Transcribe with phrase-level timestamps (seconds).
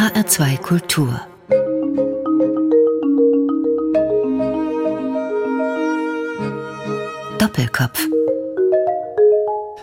[0.00, 1.20] HR2 Kultur
[7.36, 8.08] Doppelkopf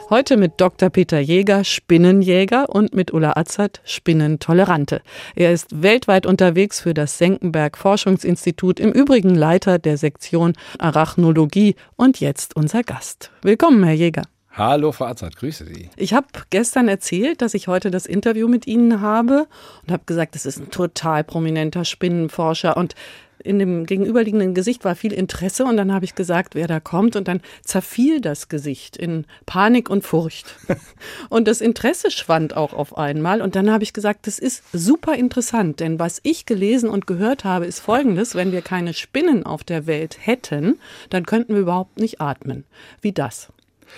[0.10, 0.90] Heute mit Dr.
[0.90, 5.04] Peter Jäger, Spinnenjäger und mit Ulla Azad, Spinnentolerante.
[5.36, 12.20] Er ist weltweit unterwegs für das Senckenberg Forschungsinstitut, im Übrigen Leiter der Sektion Arachnologie und
[12.20, 13.29] jetzt unser Gast.
[13.43, 14.23] Willkommen, Herr Jäger.
[14.58, 15.92] Hallo, Frau Azad, grüße Sie.
[15.98, 19.46] Ich habe gestern erzählt, dass ich heute das Interview mit Ihnen habe
[19.84, 22.95] und habe gesagt, das ist ein total prominenter Spinnenforscher und
[23.44, 27.16] in dem gegenüberliegenden Gesicht war viel Interesse und dann habe ich gesagt, wer da kommt
[27.16, 30.55] und dann zerfiel das Gesicht in Panik und Furcht.
[31.30, 35.14] und das Interesse schwand auch auf einmal und dann habe ich gesagt, das ist super
[35.14, 39.64] interessant, denn was ich gelesen und gehört habe, ist folgendes, wenn wir keine Spinnen auf
[39.64, 40.80] der Welt hätten,
[41.12, 42.66] dann könnten wir überhaupt nicht atmen.
[43.02, 43.50] Wie das?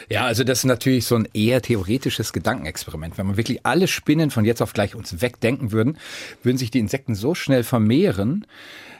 [0.09, 3.17] Ja, also das ist natürlich so ein eher theoretisches Gedankenexperiment.
[3.17, 5.97] Wenn man wirklich alle Spinnen von jetzt auf gleich uns wegdenken würden,
[6.43, 8.45] würden sich die Insekten so schnell vermehren,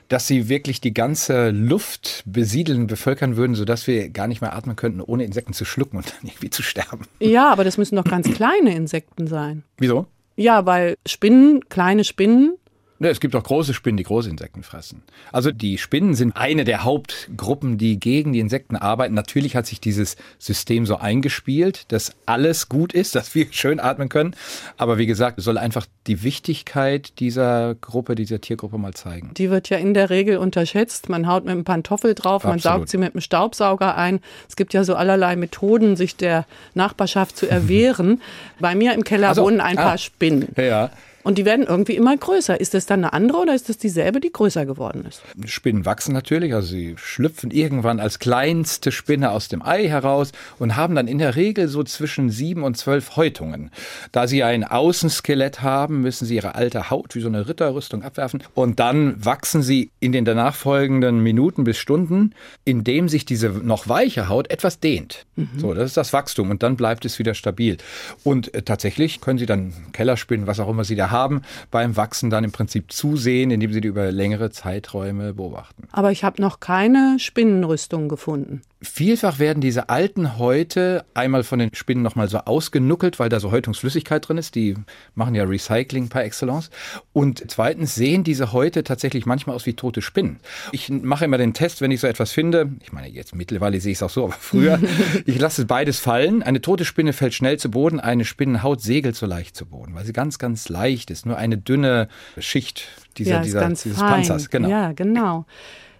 [0.09, 4.75] dass sie wirklich die ganze Luft besiedeln, bevölkern würden, sodass wir gar nicht mehr atmen
[4.75, 7.05] könnten, ohne Insekten zu schlucken und dann irgendwie zu sterben.
[7.19, 9.63] Ja, aber das müssen doch ganz kleine Insekten sein.
[9.77, 10.07] Wieso?
[10.35, 12.55] Ja, weil Spinnen, kleine Spinnen,
[13.01, 15.03] Ne, es gibt auch große Spinnen, die große Insekten fressen.
[15.31, 19.13] Also die Spinnen sind eine der Hauptgruppen, die gegen die Insekten arbeiten.
[19.13, 24.09] Natürlich hat sich dieses System so eingespielt, dass alles gut ist, dass wir schön atmen
[24.09, 24.35] können.
[24.75, 29.31] Aber wie gesagt, es soll einfach die Wichtigkeit dieser Gruppe, dieser Tiergruppe mal zeigen.
[29.37, 31.07] Die wird ja in der Regel unterschätzt.
[31.07, 32.79] Man haut mit einem Pantoffel drauf, man Absolut.
[32.79, 34.19] saugt sie mit einem Staubsauger ein.
[34.49, 38.21] Es gibt ja so allerlei Methoden, sich der Nachbarschaft zu erwehren.
[38.59, 40.49] Bei mir im Keller also, wohnen ein ah, paar Spinnen.
[40.57, 40.91] Ja.
[41.23, 42.59] Und die werden irgendwie immer größer.
[42.59, 45.21] Ist das dann eine andere oder ist das dieselbe, die größer geworden ist?
[45.45, 50.75] Spinnen wachsen natürlich, also sie schlüpfen irgendwann als kleinste Spinne aus dem Ei heraus und
[50.75, 53.71] haben dann in der Regel so zwischen sieben und zwölf Häutungen.
[54.11, 58.41] Da sie ein Außenskelett haben, müssen sie ihre alte Haut wie so eine Ritterrüstung abwerfen
[58.53, 63.89] und dann wachsen sie in den danach folgenden Minuten bis Stunden, indem sich diese noch
[63.89, 65.25] weiche Haut etwas dehnt.
[65.35, 65.49] Mhm.
[65.57, 67.77] So, das ist das Wachstum und dann bleibt es wieder stabil.
[68.23, 71.95] Und äh, tatsächlich können sie dann Keller spinnen, was auch immer sie da haben, beim
[71.95, 75.87] Wachsen dann im Prinzip zusehen, indem sie die über längere Zeiträume beobachten.
[75.91, 78.61] Aber ich habe noch keine Spinnenrüstung gefunden.
[78.81, 83.51] Vielfach werden diese alten Häute einmal von den Spinnen nochmal so ausgenuckelt, weil da so
[83.51, 84.55] Häutungsflüssigkeit drin ist.
[84.55, 84.75] Die
[85.15, 86.69] machen ja Recycling par excellence.
[87.11, 90.39] Und zweitens sehen diese Häute tatsächlich manchmal aus wie tote Spinnen.
[90.71, 92.69] Ich mache immer den Test, wenn ich so etwas finde.
[92.81, 94.79] Ich meine, jetzt mittlerweile sehe ich es auch so, aber früher.
[95.25, 96.41] ich lasse beides fallen.
[96.41, 100.05] Eine tote Spinne fällt schnell zu Boden, eine Spinnenhaut segelt so leicht zu Boden, weil
[100.05, 101.25] sie ganz, ganz leicht ist.
[101.25, 102.87] Nur eine dünne Schicht
[103.17, 104.09] dieser, ja, dieser, dieses fein.
[104.09, 104.49] Panzers.
[104.49, 104.69] Genau.
[104.69, 105.45] Ja, genau.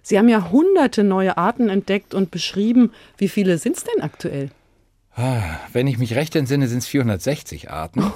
[0.02, 2.92] Sie haben ja hunderte neue Arten entdeckt und beschrieben.
[3.16, 4.50] Wie viele sind es denn aktuell?
[5.14, 8.12] Ah, wenn ich mich recht entsinne, sind es 460 Arten.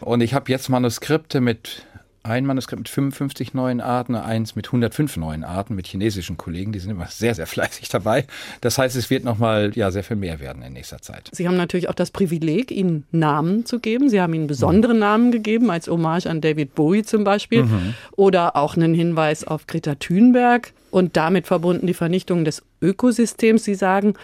[0.00, 1.86] Und ich habe jetzt Manuskripte mit
[2.22, 6.72] ein Manuskript mit 55 neuen Arten, eins mit 105 neuen Arten mit chinesischen Kollegen.
[6.72, 8.26] Die sind immer sehr, sehr fleißig dabei.
[8.60, 11.30] Das heißt, es wird nochmal ja, sehr viel mehr werden in nächster Zeit.
[11.32, 14.10] Sie haben natürlich auch das Privileg, ihnen Namen zu geben.
[14.10, 15.00] Sie haben ihnen besondere mhm.
[15.00, 17.64] Namen gegeben, als Hommage an David Bowie zum Beispiel.
[17.64, 17.94] Mhm.
[18.12, 23.64] Oder auch einen Hinweis auf Greta Thunberg und damit verbunden die Vernichtung des Ökosystems.
[23.64, 24.14] Sie sagen,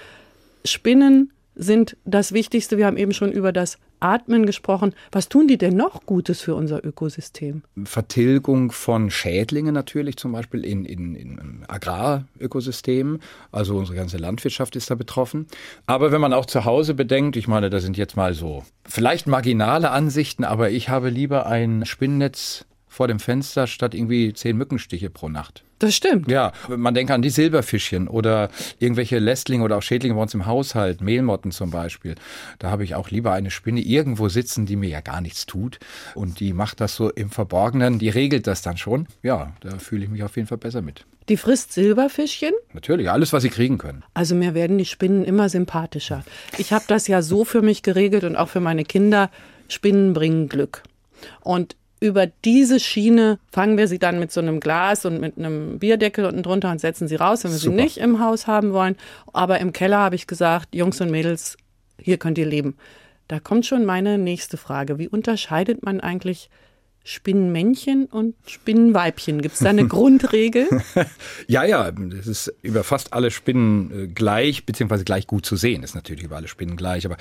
[0.65, 2.77] Spinnen sind das Wichtigste.
[2.77, 4.95] Wir haben eben schon über das Atmen gesprochen.
[5.13, 7.63] Was tun die denn noch Gutes für unser Ökosystem?
[7.85, 13.21] Vertilgung von Schädlingen natürlich, zum Beispiel in, in, in Agrarökosystemen.
[13.53, 15.47] Also unsere ganze Landwirtschaft ist da betroffen.
[15.87, 19.27] Aber wenn man auch zu Hause bedenkt, ich meine, da sind jetzt mal so vielleicht
[19.27, 25.11] marginale Ansichten, aber ich habe lieber ein Spinnennetz vor dem Fenster statt irgendwie zehn Mückenstiche
[25.11, 25.65] pro Nacht.
[25.81, 26.31] Das stimmt.
[26.31, 28.49] Ja, man denkt an die Silberfischchen oder
[28.79, 32.15] irgendwelche Lästlinge oder auch Schädlinge bei uns im Haushalt, Mehlmotten zum Beispiel.
[32.59, 35.79] Da habe ich auch lieber eine Spinne irgendwo sitzen, die mir ja gar nichts tut
[36.15, 39.09] und die macht das so im Verborgenen, die regelt das dann schon.
[39.23, 41.05] Ja, da fühle ich mich auf jeden Fall besser mit.
[41.29, 42.55] Die frisst Silberfischchen?
[42.73, 44.05] Natürlich, alles, was sie kriegen können.
[44.15, 46.25] Also mir werden die Spinnen immer sympathischer.
[46.57, 49.31] Ich habe das ja so für mich geregelt und auch für meine Kinder.
[49.69, 50.83] Spinnen bringen Glück.
[51.43, 55.79] Und über diese Schiene fangen wir sie dann mit so einem Glas und mit einem
[55.79, 57.77] Bierdeckel unten drunter und setzen sie raus, wenn wir Super.
[57.77, 58.97] sie nicht im Haus haben wollen.
[59.33, 61.57] Aber im Keller habe ich gesagt, Jungs und Mädels,
[61.99, 62.77] hier könnt ihr leben.
[63.29, 64.99] Da kommt schon meine nächste Frage.
[64.99, 66.51] Wie unterscheidet man eigentlich
[67.07, 69.41] Spinnenmännchen und Spinnenweibchen?
[69.41, 70.67] Gibt es da eine Grundregel?
[71.47, 75.85] ja, ja, das ist über fast alle Spinnen äh, gleich, beziehungsweise gleich gut zu sehen,
[75.85, 77.07] ist natürlich über alle Spinnen gleich.
[77.07, 77.17] Aber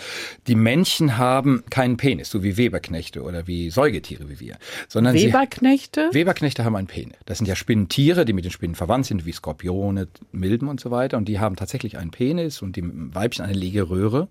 [0.47, 4.57] die Männchen haben keinen Penis, so wie Weberknechte oder wie Säugetiere wie wir.
[4.87, 6.09] Sondern Weberknechte?
[6.11, 7.17] Sie, Weberknechte haben einen Penis.
[7.25, 10.89] Das sind ja Spinnentiere, die mit den Spinnen verwandt sind, wie Skorpione, Milben und so
[10.89, 11.17] weiter.
[11.17, 14.29] Und die haben tatsächlich einen Penis und die Weibchen eine Legeröhre.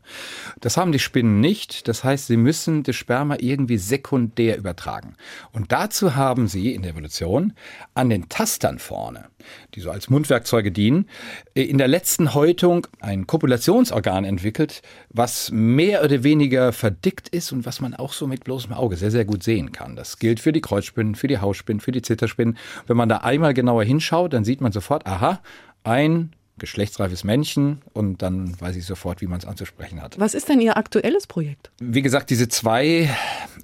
[0.60, 1.86] Das haben die Spinnen nicht.
[1.86, 5.14] Das heißt, sie müssen das Sperma irgendwie sekundär übertragen.
[5.52, 7.52] Und dazu haben sie in der Evolution
[7.94, 9.26] an den Tastern vorne,
[9.74, 11.08] die so als Mundwerkzeuge dienen,
[11.54, 17.80] in der letzten Häutung ein Kopulationsorgan entwickelt, was mehr oder weniger verdickt ist und was
[17.80, 19.96] man auch so mit bloßem Auge sehr, sehr gut sehen kann.
[19.96, 22.56] Das gilt für die Kreuzspinnen, für die Hausspinnen, für die Zitterspinnen.
[22.86, 25.40] Wenn man da einmal genauer hinschaut, dann sieht man sofort, aha,
[25.82, 30.18] ein geschlechtsreifes Männchen und dann weiß ich sofort, wie man es anzusprechen hat.
[30.20, 31.72] Was ist denn Ihr aktuelles Projekt?
[31.80, 33.10] Wie gesagt, diese zwei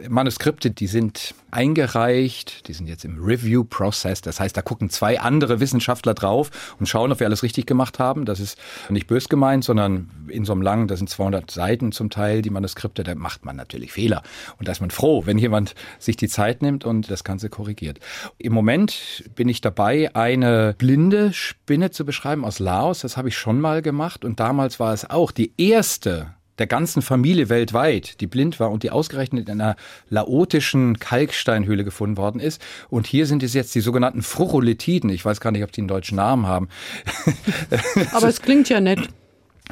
[0.09, 4.23] Manuskripte, die sind eingereicht, die sind jetzt im Review-Process.
[4.23, 8.01] Das heißt, da gucken zwei andere Wissenschaftler drauf und schauen, ob wir alles richtig gemacht
[8.01, 8.25] haben.
[8.25, 8.59] Das ist
[8.89, 12.51] nicht bös gemeint, sondern in so einem langen, das sind 200 Seiten zum Teil, die
[12.51, 14.23] Manuskripte, da macht man natürlich Fehler.
[14.59, 18.01] Und da ist man froh, wenn jemand sich die Zeit nimmt und das Ganze korrigiert.
[18.39, 23.29] Im Moment bin ich dabei, eine blinde Spinne zu beschreiben aus Lava Laos, das habe
[23.29, 28.23] ich schon mal gemacht und damals war es auch die erste der ganzen Familie weltweit,
[28.23, 29.77] die blind war und die ausgerechnet in einer
[30.09, 32.63] laotischen Kalksteinhöhle gefunden worden ist.
[32.89, 35.11] Und hier sind es jetzt die sogenannten Frucholitiden.
[35.11, 36.69] Ich weiß gar nicht, ob die einen deutschen Namen haben.
[38.13, 39.11] Aber es klingt ja nett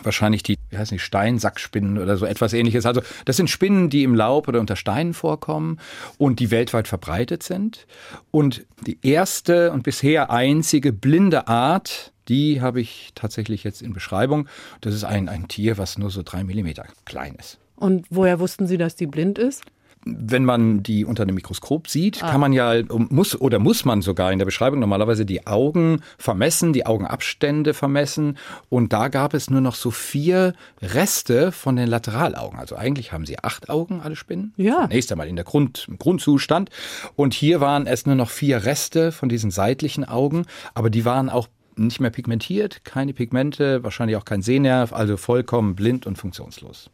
[0.05, 2.87] wahrscheinlich die, wie heißen die, Steinsackspinnen oder so etwas ähnliches.
[2.87, 5.79] Also das sind Spinnen, die im Laub oder unter Steinen vorkommen
[6.19, 7.87] und die weltweit verbreitet sind.
[8.31, 14.49] Und die erste und bisher einzige blinde Art die habe ich tatsächlich jetzt in Beschreibung.
[14.81, 17.59] Das ist ein, ein Tier, was nur so drei Millimeter klein ist.
[17.77, 19.63] Und woher wussten Sie, dass die blind ist?
[20.05, 22.31] wenn man die unter einem Mikroskop sieht, ah.
[22.31, 26.73] kann man ja, muss oder muss man sogar in der Beschreibung normalerweise die Augen vermessen,
[26.73, 28.39] die Augenabstände vermessen.
[28.69, 32.59] Und da gab es nur noch so vier Reste von den Lateralaugen.
[32.59, 34.53] Also eigentlich haben sie acht Augen, alle Spinnen.
[34.57, 34.83] Ja.
[34.83, 36.71] Zunächst einmal in der Grund, im Grundzustand.
[37.17, 40.47] Und hier waren es nur noch vier Reste von diesen seitlichen Augen.
[40.75, 41.49] Aber die waren auch
[41.79, 46.91] nicht mehr pigmentiert, keine Pigmente, wahrscheinlich auch kein Sehnerv, also vollkommen blind und funktionslos.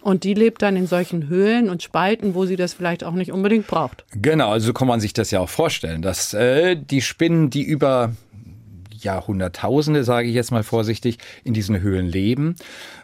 [0.00, 3.30] Und die lebt dann in solchen Höhlen und Spalten, wo sie das vielleicht auch nicht
[3.30, 4.04] unbedingt braucht.
[4.10, 7.62] Genau, also so kann man sich das ja auch vorstellen, dass äh, die Spinnen, die
[7.62, 8.12] über
[9.02, 12.56] Jahrhunderttausende, sage ich jetzt mal vorsichtig, in diesen Höhlen leben,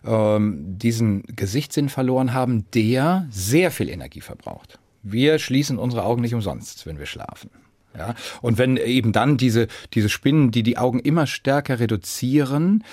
[0.04, 4.78] ähm, diesen Gesichtssinn verloren haben, der sehr viel Energie verbraucht.
[5.02, 7.50] Wir schließen unsere Augen nicht umsonst, wenn wir schlafen.
[7.96, 12.84] Ja, und wenn eben dann diese, diese Spinnen, die die Augen immer stärker reduzieren,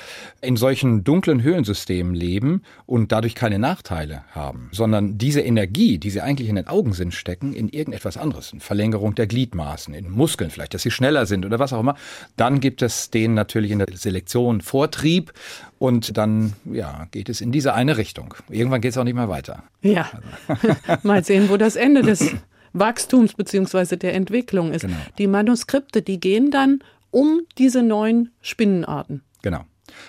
[0.42, 6.21] in solchen dunklen Höhlensystemen leben und dadurch keine Nachteile haben, sondern diese Energie, die sie
[6.21, 10.50] eigentlich in den Augen sind, stecken in irgendetwas anderes, in Verlängerung der Gliedmaßen, in Muskeln
[10.50, 11.95] vielleicht, dass sie schneller sind oder was auch immer,
[12.38, 15.33] dann gibt es denen natürlich in der Selektion Vortrieb
[15.77, 18.33] und dann ja, geht es in diese eine Richtung.
[18.50, 19.63] Irgendwann geht es auch nicht mehr weiter.
[19.81, 20.09] Ja,
[20.47, 20.75] also.
[21.03, 22.33] mal sehen, wo das Ende des
[22.77, 24.81] Wachstums beziehungsweise der Entwicklung ist.
[24.81, 24.98] Genau.
[25.18, 26.80] Die Manuskripte, die gehen dann
[27.10, 29.24] um diese neuen Spinnenarten.
[29.42, 29.62] Genau.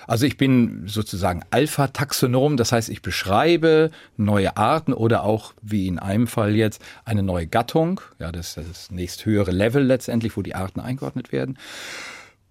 [0.07, 5.99] Also ich bin sozusagen Alpha-Taxonom, das heißt, ich beschreibe neue Arten oder auch, wie in
[5.99, 8.01] einem Fall jetzt, eine neue Gattung.
[8.19, 11.59] Ja, das ist das nächsthöhere Level letztendlich, wo die Arten eingeordnet werden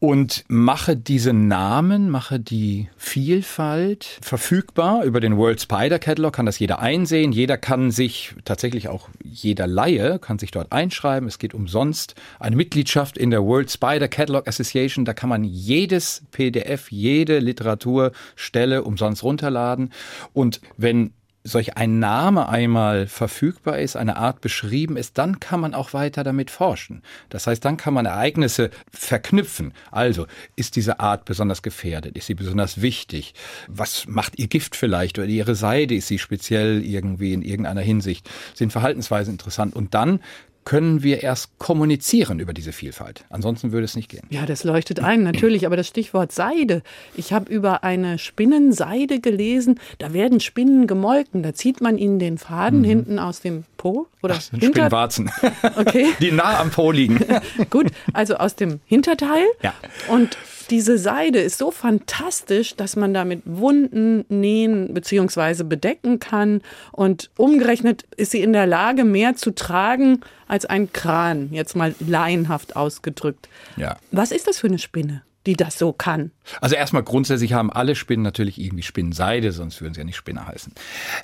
[0.06, 6.60] und mache diese Namen, mache die Vielfalt verfügbar über den World Spider Catalog, kann das
[6.60, 7.32] jeder einsehen.
[7.32, 11.28] Jeder kann sich, tatsächlich auch jeder Laie, kann sich dort einschreiben.
[11.28, 12.14] Es geht umsonst.
[12.40, 18.84] Eine Mitgliedschaft in der World Spider Catalog Association, da kann man jedes PDF, jede Literaturstelle
[18.84, 19.92] umsonst runterladen.
[20.34, 21.14] Und wenn
[21.46, 26.24] solch ein Name einmal verfügbar ist, eine Art beschrieben ist, dann kann man auch weiter
[26.24, 27.04] damit forschen.
[27.30, 29.74] Das heißt, dann kann man Ereignisse verknüpfen.
[29.92, 30.26] Also,
[30.56, 32.18] ist diese Art besonders gefährdet?
[32.18, 33.36] Ist sie besonders wichtig?
[33.68, 35.20] Was macht ihr Gift vielleicht?
[35.20, 35.96] Oder ihre Seide?
[35.96, 38.30] Ist sie speziell irgendwie in irgendeiner Hinsicht?
[38.56, 39.76] Sind Verhaltensweisen interessant?
[39.76, 40.20] Und dann
[40.66, 43.24] können wir erst kommunizieren über diese Vielfalt.
[43.30, 44.26] Ansonsten würde es nicht gehen.
[44.32, 45.68] Ja, das leuchtet ein, natürlich.
[45.68, 46.82] Aber das Stichwort Seide.
[47.16, 49.80] Ich habe über eine Spinnenseide gelesen.
[50.00, 51.44] Da werden Spinnen gemolken.
[51.44, 52.86] Da zieht man ihnen den Faden mhm.
[52.86, 55.32] hinten aus dem Po oder Ach, Spinnwarzen.
[55.78, 56.08] Okay.
[56.20, 57.20] Die nah am Po liegen.
[57.70, 59.46] Gut, also aus dem Hinterteil.
[59.62, 59.74] Ja.
[60.08, 65.64] Und diese Seide ist so fantastisch, dass man damit Wunden nähen bzw.
[65.64, 66.62] bedecken kann.
[66.92, 71.96] Und umgerechnet ist sie in der Lage, mehr zu tragen als ein Kran, jetzt mal
[72.00, 73.50] laienhaft ausgedrückt.
[73.78, 73.98] Ja.
[74.12, 75.24] Was ist das für eine Spinne?
[75.46, 76.32] die das so kann?
[76.62, 80.48] Also erstmal grundsätzlich haben alle Spinnen natürlich irgendwie Spinnenseide, sonst würden sie ja nicht Spinne
[80.48, 80.74] heißen.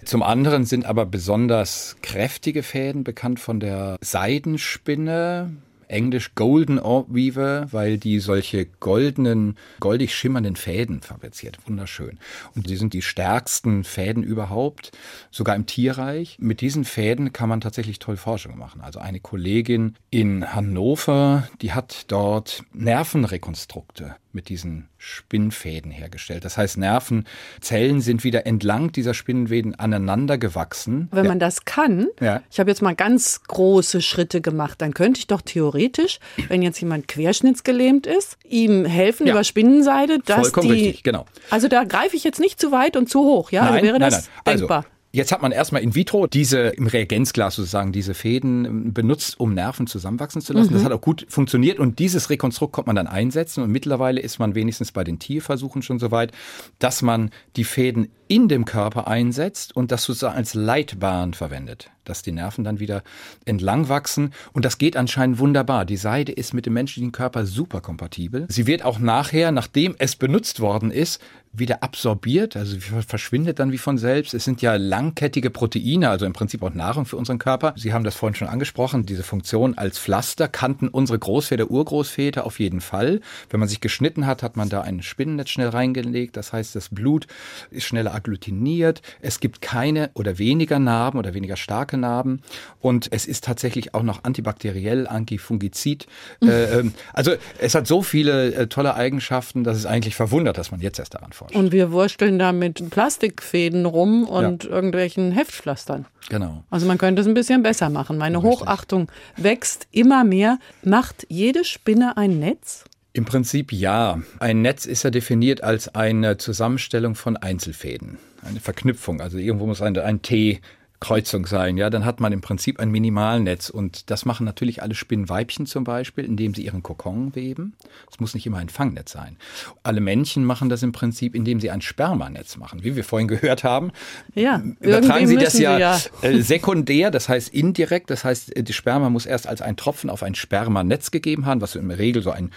[0.05, 5.51] Zum anderen sind aber besonders kräftige Fäden bekannt von der Seidenspinne,
[5.91, 11.60] Englisch Golden Orb Weaver, weil die solche goldenen, goldig schimmernden Fäden fabriziert.
[11.67, 12.17] Wunderschön.
[12.55, 14.91] Und die sind die stärksten Fäden überhaupt,
[15.29, 16.38] sogar im Tierreich.
[16.39, 18.81] Mit diesen Fäden kann man tatsächlich toll Forschung machen.
[18.81, 26.46] Also eine Kollegin in Hannover, die hat dort Nervenrekonstrukte mit diesen Spinnfäden hergestellt.
[26.46, 31.10] Das heißt, Nervenzellen sind wieder entlang dieser Spinnenfäden aneinander gewachsen.
[31.12, 32.42] Wenn man das kann, Ja.
[32.52, 36.80] ich habe jetzt mal ganz große Schritte gemacht, dann könnte ich doch theoretisch, wenn jetzt
[36.82, 39.34] jemand querschnittsgelähmt ist, ihm helfen Ja.
[39.34, 40.74] über Spinnenseide, dass Vollkommen die.
[40.86, 41.26] richtig, genau.
[41.50, 43.64] Also da greife ich jetzt nicht zu weit und zu hoch, ja?
[43.70, 44.78] also wäre das denkbar.
[44.80, 49.39] Also, jetzt hat man erstmal in vitro diese im Reagenzglas sozusagen diese Fäden ähm, benutzt,
[49.39, 50.70] um Nerven zusammenwachsen zu lassen.
[50.70, 50.75] Mhm.
[50.75, 54.39] Das hat auch gut funktioniert und dieses Rekonstrukt konnte man dann einsetzen und mittlerweile ist
[54.39, 56.32] man wenigstens bei den Tierversuchen schon so weit,
[56.80, 62.22] dass man die Fäden in dem Körper einsetzt und das sozusagen als Leitbahn verwendet, dass
[62.22, 63.04] die Nerven dann wieder
[63.44, 65.84] entlang wachsen und das geht anscheinend wunderbar.
[65.84, 68.46] Die Seide ist mit dem menschlichen Körper super kompatibel.
[68.48, 71.20] Sie wird auch nachher, nachdem es benutzt worden ist,
[71.54, 74.34] wieder absorbiert, also verschwindet dann wie von selbst.
[74.34, 77.74] Es sind ja langkettige Proteine, also im Prinzip auch Nahrung für unseren Körper.
[77.76, 82.60] Sie haben das vorhin schon angesprochen, diese Funktion als Pflaster kannten unsere Großväter, Urgroßväter auf
[82.60, 83.20] jeden Fall.
[83.50, 86.38] Wenn man sich geschnitten hat, hat man da ein Spinnennetz schnell reingelegt.
[86.38, 87.28] Das heißt, das Blut
[87.70, 89.01] ist schneller agglutiniert.
[89.20, 92.42] Es gibt keine oder weniger Narben oder weniger starke Narben.
[92.80, 96.06] Und es ist tatsächlich auch noch antibakteriell, antifungizid.
[96.44, 100.72] Äh, ähm, also es hat so viele äh, tolle Eigenschaften, dass es eigentlich verwundert, dass
[100.72, 101.56] man jetzt erst daran forscht.
[101.56, 106.06] Und wir wursteln da mit Plastikfäden rum und irgendwelchen Heftpflastern.
[106.30, 106.63] Genau.
[106.70, 108.18] Also man könnte es ein bisschen besser machen.
[108.18, 110.60] Meine Hochachtung wächst immer mehr.
[110.84, 112.86] Macht jede Spinne ein Netz?
[113.13, 114.22] Im Prinzip ja.
[114.39, 119.20] Ein Netz ist ja definiert als eine Zusammenstellung von Einzelfäden, eine Verknüpfung.
[119.20, 120.62] Also irgendwo muss ein, ein T
[121.01, 124.94] Kreuzung sein, ja, dann hat man im Prinzip ein Minimalnetz und das machen natürlich alle
[124.94, 127.74] Spinnweibchen zum Beispiel, indem sie ihren Kokon weben.
[128.10, 129.36] Es muss nicht immer ein Fangnetz sein.
[129.82, 133.63] Alle Männchen machen das im Prinzip, indem sie ein Spermanetz machen, wie wir vorhin gehört
[133.63, 133.91] haben.
[134.36, 136.00] Ja, Übertragen sie das ja, ja.
[136.22, 140.12] Äh, sekundär, das heißt indirekt, das heißt, äh, die Sperma muss erst als ein Tropfen
[140.12, 142.51] auf ein Spermanetz gegeben haben, was so in der Regel so ein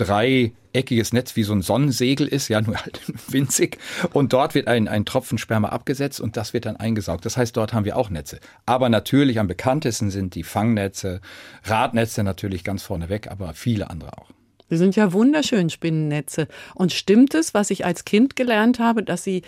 [0.00, 3.78] dreieckiges Netz wie so ein Sonnensegel ist, ja, nur halt winzig.
[4.12, 7.24] Und dort wird ein, ein Tropfen Sperma abgesetzt und das wird dann eingesaugt.
[7.24, 8.40] Das heißt, dort haben wir auch Netze.
[8.66, 11.20] Aber natürlich am bekanntesten sind die Fangnetze,
[11.64, 14.30] Radnetze natürlich ganz vorneweg, aber viele andere auch.
[14.70, 16.46] Die sind ja wunderschön, Spinnennetze.
[16.74, 19.42] Und stimmt es, was ich als Kind gelernt habe, dass sie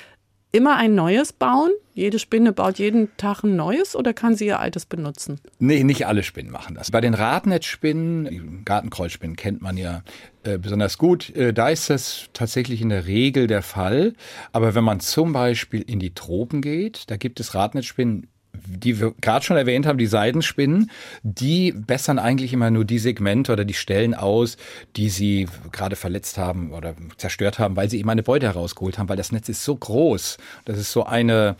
[0.52, 1.70] immer ein neues bauen?
[1.92, 5.40] Jede Spinne baut jeden Tag ein neues oder kann sie ihr altes benutzen?
[5.58, 6.90] Nee, nicht alle Spinnen machen das.
[6.90, 10.02] Bei den Radnetzspinnen, Gartenkreuzspinnen kennt man ja
[10.42, 14.14] äh, besonders gut, äh, da ist das tatsächlich in der Regel der Fall.
[14.52, 19.14] Aber wenn man zum Beispiel in die Tropen geht, da gibt es Radnetzspinnen, die wir
[19.20, 20.90] gerade schon erwähnt haben, die Seidenspinnen,
[21.22, 24.56] die bessern eigentlich immer nur die Segmente oder die Stellen aus,
[24.96, 29.08] die sie gerade verletzt haben oder zerstört haben, weil sie eben eine Beute herausgeholt haben,
[29.08, 30.38] weil das Netz ist so groß.
[30.64, 31.56] Das ist so eine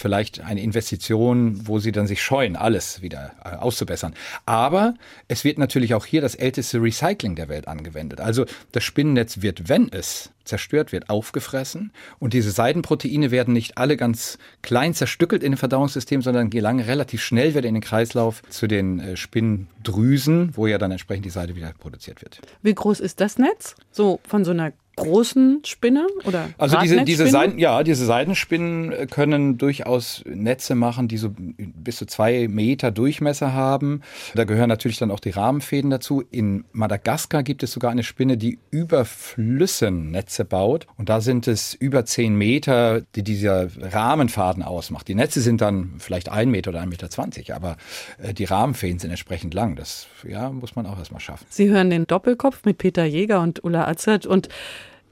[0.00, 4.14] vielleicht eine Investition, wo sie dann sich scheuen, alles wieder äh, auszubessern.
[4.46, 4.94] Aber
[5.28, 8.20] es wird natürlich auch hier das älteste Recycling der Welt angewendet.
[8.20, 13.96] Also das Spinnennetz wird, wenn es zerstört wird, aufgefressen und diese Seidenproteine werden nicht alle
[13.96, 18.66] ganz klein zerstückelt in dem Verdauungssystem, sondern gelangen relativ schnell wieder in den Kreislauf zu
[18.66, 22.40] den äh, Spinndrüsen, wo ja dann entsprechend die Seide wieder produziert wird.
[22.62, 23.76] Wie groß ist das Netz?
[23.92, 27.26] So von so einer großen Spinne oder Also diese, diese?
[27.26, 32.90] Seiden, ja, diese Seidenspinnen äh, können durchaus Netze machen, die so bis zu zwei Meter
[32.90, 34.02] Durchmesser haben.
[34.34, 36.22] Da gehören natürlich dann auch die Rahmenfäden dazu.
[36.30, 40.86] In Madagaskar gibt es sogar eine Spinne, die über Flüssen Netze baut.
[40.96, 45.08] Und da sind es über zehn Meter, die dieser Rahmenfaden ausmacht.
[45.08, 47.76] Die Netze sind dann vielleicht ein Meter oder ein Meter zwanzig, aber
[48.22, 49.76] äh, die Rahmenfäden sind entsprechend lang.
[49.76, 51.46] Das ja, muss man auch erstmal schaffen.
[51.48, 54.48] Sie hören den Doppelkopf mit Peter Jäger und Ulla Azert und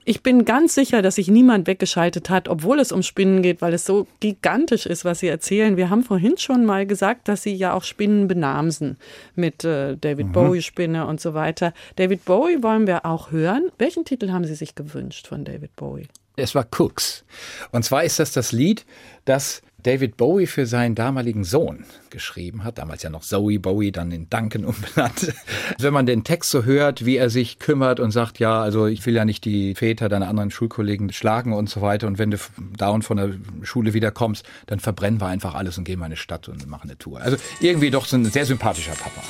[0.08, 3.74] ich bin ganz sicher, dass sich niemand weggeschaltet hat, obwohl es um Spinnen geht, weil
[3.74, 5.76] es so gigantisch ist, was Sie erzählen.
[5.76, 8.96] Wir haben vorhin schon mal gesagt, dass Sie ja auch Spinnen benamsen
[9.34, 11.74] mit äh, David Bowie Spinne und so weiter.
[11.96, 13.70] David Bowie wollen wir auch hören.
[13.76, 16.08] Welchen Titel haben Sie sich gewünscht von David Bowie?
[16.36, 17.24] Es war Cooks.
[17.72, 18.86] Und zwar ist das das Lied,
[19.26, 22.78] das David Bowie für seinen damaligen Sohn geschrieben hat.
[22.78, 25.32] Damals ja noch Zoe Bowie, dann in Duncan umbenannt.
[25.78, 29.06] Wenn man den Text so hört, wie er sich kümmert und sagt, ja, also ich
[29.06, 32.08] will ja nicht die Väter deiner anderen Schulkollegen schlagen und so weiter.
[32.08, 32.38] Und wenn du
[32.76, 33.30] down von der
[33.62, 36.66] Schule wieder kommst, dann verbrennen wir einfach alles und gehen mal in eine Stadt und
[36.66, 37.20] machen eine Tour.
[37.20, 39.22] Also irgendwie doch so ein sehr sympathischer Papa.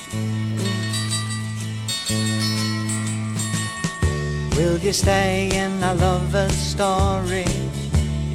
[4.56, 7.44] Will you stay in a lover's story?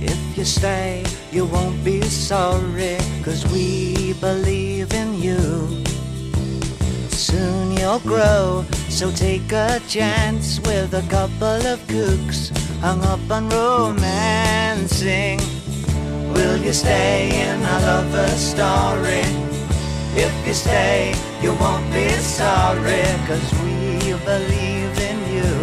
[0.06, 5.84] If you stay, you won't be sorry, cause we believe in you.
[7.10, 13.48] Soon you'll grow, so take a chance with a couple of kooks hung up on
[13.50, 15.40] romancing.
[16.34, 19.24] Will you stay in a lover's story?
[20.16, 25.54] If you stay, you won't be sorry, cause we believe in you.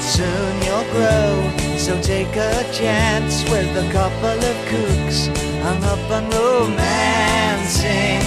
[0.00, 5.28] Soon you'll grow, so take a chance with a couple of kooks
[5.62, 8.22] hung up on romancing.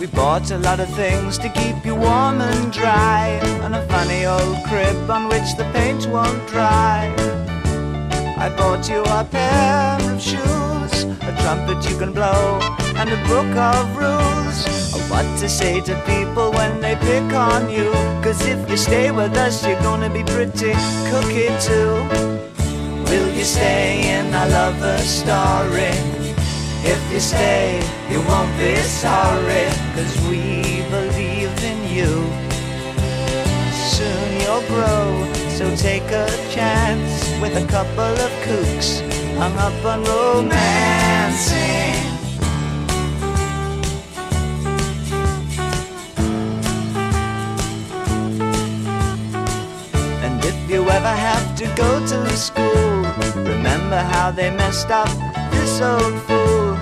[0.00, 4.24] We bought a lot of things to keep you warm and dry, and a funny
[4.24, 7.14] old crib on which the paint won't dry.
[8.38, 12.60] I bought you a pair of shoes, a trumpet you can blow,
[12.96, 14.75] and a book of rules
[15.08, 17.90] what to say to people when they pick on you.
[18.22, 20.74] Cause if you stay with us, you're gonna be pretty
[21.10, 21.94] cookie too.
[23.08, 25.94] Will you stay in our lover story?
[26.82, 32.12] If you stay, you won't be sorry, cause we believe in you.
[33.96, 35.06] Soon you'll grow,
[35.56, 39.00] so take a chance with a couple of kooks
[39.36, 42.05] hung up on romancing.
[52.06, 53.02] To school,
[53.34, 55.08] remember how they messed up
[55.50, 56.76] this old fool.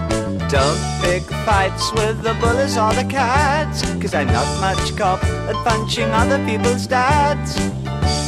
[0.48, 5.56] Don't pick fights with the bullies or the cats, cause I'm not much cop at
[5.64, 7.56] punching other people's dads.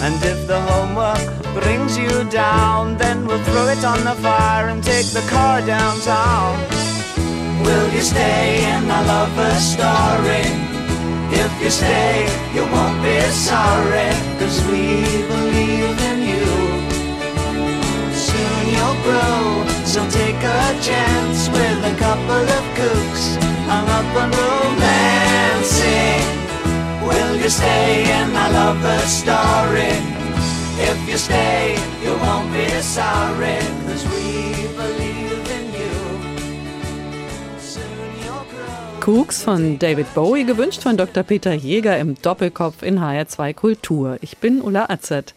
[0.01, 1.21] And if the homework
[1.61, 6.57] brings you down, then we'll throw it on the fire and take the car downtown.
[7.63, 10.49] Will you stay in the lover story?
[11.45, 12.25] If you stay,
[12.55, 15.96] you won't be sorry, cause we believe
[19.97, 23.25] so take a chance with a couple of kooks
[23.65, 26.25] hung up on romancing.
[27.09, 29.97] Will you stay in my lover story?
[30.89, 35.95] If you stay, you won't be sorry, cause we believe in you.
[37.59, 39.01] Soon you'll grow.
[39.01, 41.23] Cooks von David Bowie, gewünscht von Dr.
[41.23, 44.19] Peter Jäger im Doppelkopf in HR2 Kultur.
[44.21, 45.33] Ich bin Ulla Atzert.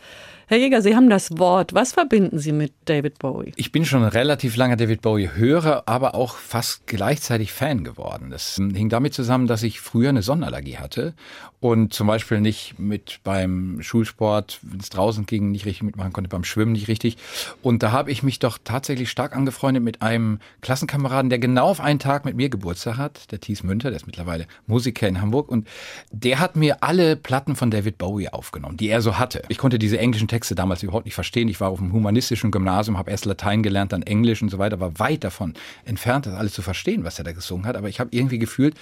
[0.50, 1.76] Herr Jäger, Sie haben das Wort.
[1.76, 3.54] Was verbinden Sie mit David Bowie?
[3.56, 8.32] Ich bin schon relativ lange David Bowie-Hörer, aber auch fast gleichzeitig Fan geworden.
[8.32, 11.14] Das hing damit zusammen, dass ich früher eine Sonnenallergie hatte
[11.60, 16.30] und zum Beispiel nicht mit beim Schulsport, wenn es draußen ging, nicht richtig mitmachen konnte,
[16.30, 17.18] beim Schwimmen nicht richtig.
[17.62, 21.82] Und da habe ich mich doch tatsächlich stark angefreundet mit einem Klassenkameraden, der genau auf
[21.82, 25.50] einen Tag mit mir Geburtstag hat, der Thies Münter, der ist mittlerweile Musiker in Hamburg
[25.50, 25.68] und
[26.12, 29.42] der hat mir alle Platten von David Bowie aufgenommen, die er so hatte.
[29.50, 31.50] Ich konnte diese englischen Texte damals überhaupt nicht verstehen.
[31.50, 34.80] Ich war auf einem humanistischen Gymnasium, habe erst Latein gelernt, dann Englisch und so weiter,
[34.80, 37.76] war weit davon entfernt, das alles zu verstehen, was er da gesungen hat.
[37.76, 38.76] Aber ich habe irgendwie gefühlt,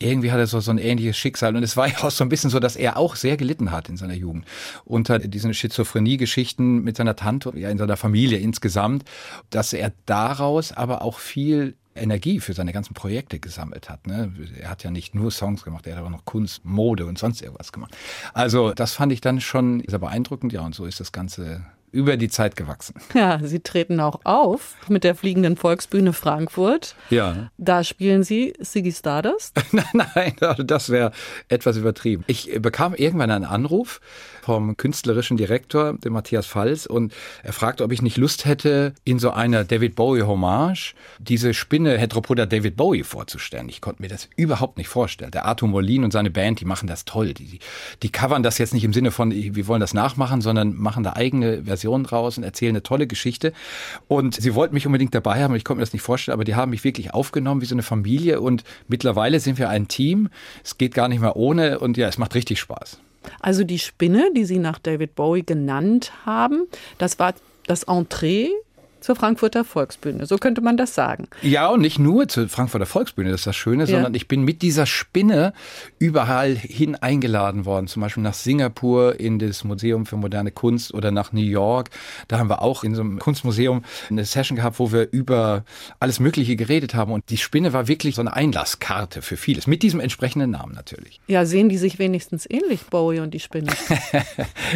[0.00, 1.56] irgendwie hat er so, so ein ähnliches Schicksal.
[1.56, 3.88] Und es war ja auch so ein bisschen so, dass er auch sehr gelitten hat
[3.88, 4.44] in seiner Jugend.
[4.84, 9.04] Unter diesen Schizophrenie-Geschichten mit seiner Tante, ja, in seiner Familie insgesamt,
[9.50, 14.06] dass er daraus aber auch viel Energie für seine ganzen Projekte gesammelt hat.
[14.06, 14.32] Ne?
[14.60, 17.42] Er hat ja nicht nur Songs gemacht, er hat auch noch Kunst, Mode und sonst
[17.42, 17.96] irgendwas gemacht.
[18.32, 20.52] Also das fand ich dann schon sehr beeindruckend.
[20.52, 22.94] Ja, und so ist das Ganze über die Zeit gewachsen.
[23.14, 26.94] Ja, Sie treten auch auf mit der Fliegenden Volksbühne Frankfurt.
[27.10, 27.50] Ja.
[27.58, 29.56] Da spielen Sie Siggy Stardust.
[29.72, 31.12] nein, nein, das wäre
[31.48, 32.24] etwas übertrieben.
[32.26, 34.00] Ich bekam irgendwann einen Anruf
[34.48, 39.18] vom künstlerischen Direktor, dem Matthias Falls, und er fragte, ob ich nicht Lust hätte, in
[39.18, 43.68] so einer David Bowie-Hommage diese Spinne Heteropoda David Bowie vorzustellen.
[43.68, 45.32] Ich konnte mir das überhaupt nicht vorstellen.
[45.32, 47.34] Der Arthur Molin und seine Band, die machen das toll.
[47.34, 47.58] Die, die,
[48.02, 51.12] die covern das jetzt nicht im Sinne von, wir wollen das nachmachen, sondern machen da
[51.12, 53.52] eigene Versionen draus und erzählen eine tolle Geschichte.
[54.06, 56.54] Und sie wollten mich unbedingt dabei haben, ich konnte mir das nicht vorstellen, aber die
[56.54, 60.30] haben mich wirklich aufgenommen wie so eine Familie und mittlerweile sind wir ein Team.
[60.64, 62.98] Es geht gar nicht mehr ohne und ja, es macht richtig Spaß.
[63.40, 66.66] Also die Spinne, die Sie nach David Bowie genannt haben,
[66.98, 67.34] das war
[67.66, 68.50] das Entree
[69.08, 70.26] zur Frankfurter Volksbühne.
[70.26, 71.28] So könnte man das sagen.
[71.40, 73.86] Ja, und nicht nur zur Frankfurter Volksbühne, das ist das Schöne, ja.
[73.86, 75.54] sondern ich bin mit dieser Spinne
[75.98, 77.86] überall hin eingeladen worden.
[77.86, 81.88] Zum Beispiel nach Singapur in das Museum für moderne Kunst oder nach New York.
[82.28, 85.64] Da haben wir auch in so einem Kunstmuseum eine Session gehabt, wo wir über
[86.00, 87.10] alles Mögliche geredet haben.
[87.10, 89.66] Und die Spinne war wirklich so eine Einlasskarte für vieles.
[89.66, 91.18] Mit diesem entsprechenden Namen natürlich.
[91.28, 93.72] Ja, sehen die sich wenigstens ähnlich, Bowie und die Spinne?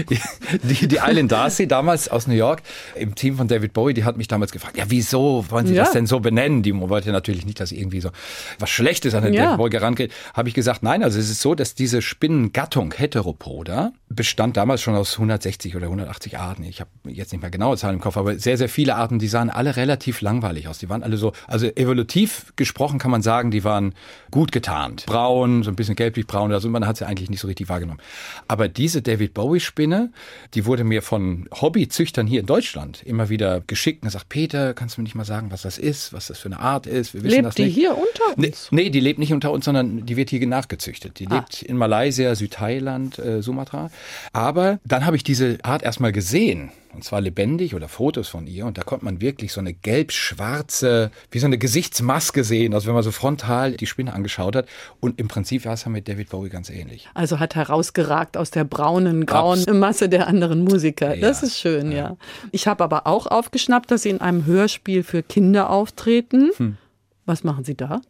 [0.62, 2.62] die, die Eileen Darcy, damals aus New York,
[2.94, 5.82] im Team von David Bowie, die hat mich damals gefragt, ja, wieso wollen Sie ja.
[5.82, 6.62] das denn so benennen?
[6.62, 8.10] Die wollte natürlich nicht, dass irgendwie so
[8.58, 9.44] was Schlechtes an den ja.
[9.44, 10.12] David Bowie herangeht.
[10.32, 14.94] Habe ich gesagt, nein, also es ist so, dass diese Spinnengattung Heteropoda bestand damals schon
[14.94, 16.64] aus 160 oder 180 Arten.
[16.64, 19.28] Ich habe jetzt nicht mehr genaue Zahlen im Kopf, aber sehr, sehr viele Arten, die
[19.28, 20.78] sahen alle relativ langweilig aus.
[20.78, 23.94] Die waren alle so, also evolutiv gesprochen kann man sagen, die waren
[24.30, 25.06] gut getarnt.
[25.06, 28.00] Braun, so ein bisschen gelblich-braun oder so, man hat sie eigentlich nicht so richtig wahrgenommen.
[28.46, 30.12] Aber diese David Bowie-Spinne,
[30.54, 34.96] die wurde mir von Hobbyzüchtern hier in Deutschland immer wieder geschickt und gesagt, Peter, kannst
[34.96, 37.14] du mir nicht mal sagen, was das ist, was das für eine Art ist?
[37.14, 37.74] Wir wissen lebt das die nicht.
[37.74, 38.68] hier unter uns?
[38.72, 41.20] Nee, nee, die lebt nicht unter uns, sondern die wird hier nachgezüchtet.
[41.20, 41.36] Die ah.
[41.36, 43.90] lebt in Malaysia, Südthailand, äh, Sumatra.
[44.32, 48.66] Aber dann habe ich diese Art erstmal gesehen und zwar lebendig oder Fotos von ihr
[48.66, 52.94] und da konnte man wirklich so eine gelb-schwarze, wie so eine Gesichtsmaske sehen, also wenn
[52.94, 54.68] man so frontal die Spinne angeschaut hat
[55.00, 57.08] und im Prinzip war es ja mit David Bowie ganz ähnlich.
[57.14, 61.14] Also hat herausgeragt aus der braunen, grauen Abs Masse der anderen Musiker.
[61.14, 61.98] Ja, das ist schön, ja.
[61.98, 62.16] ja.
[62.50, 66.50] Ich habe aber auch aufgeschnappt, dass Sie in einem Hörspiel für Kinder auftreten.
[66.56, 66.76] Hm.
[67.24, 68.00] Was machen Sie da?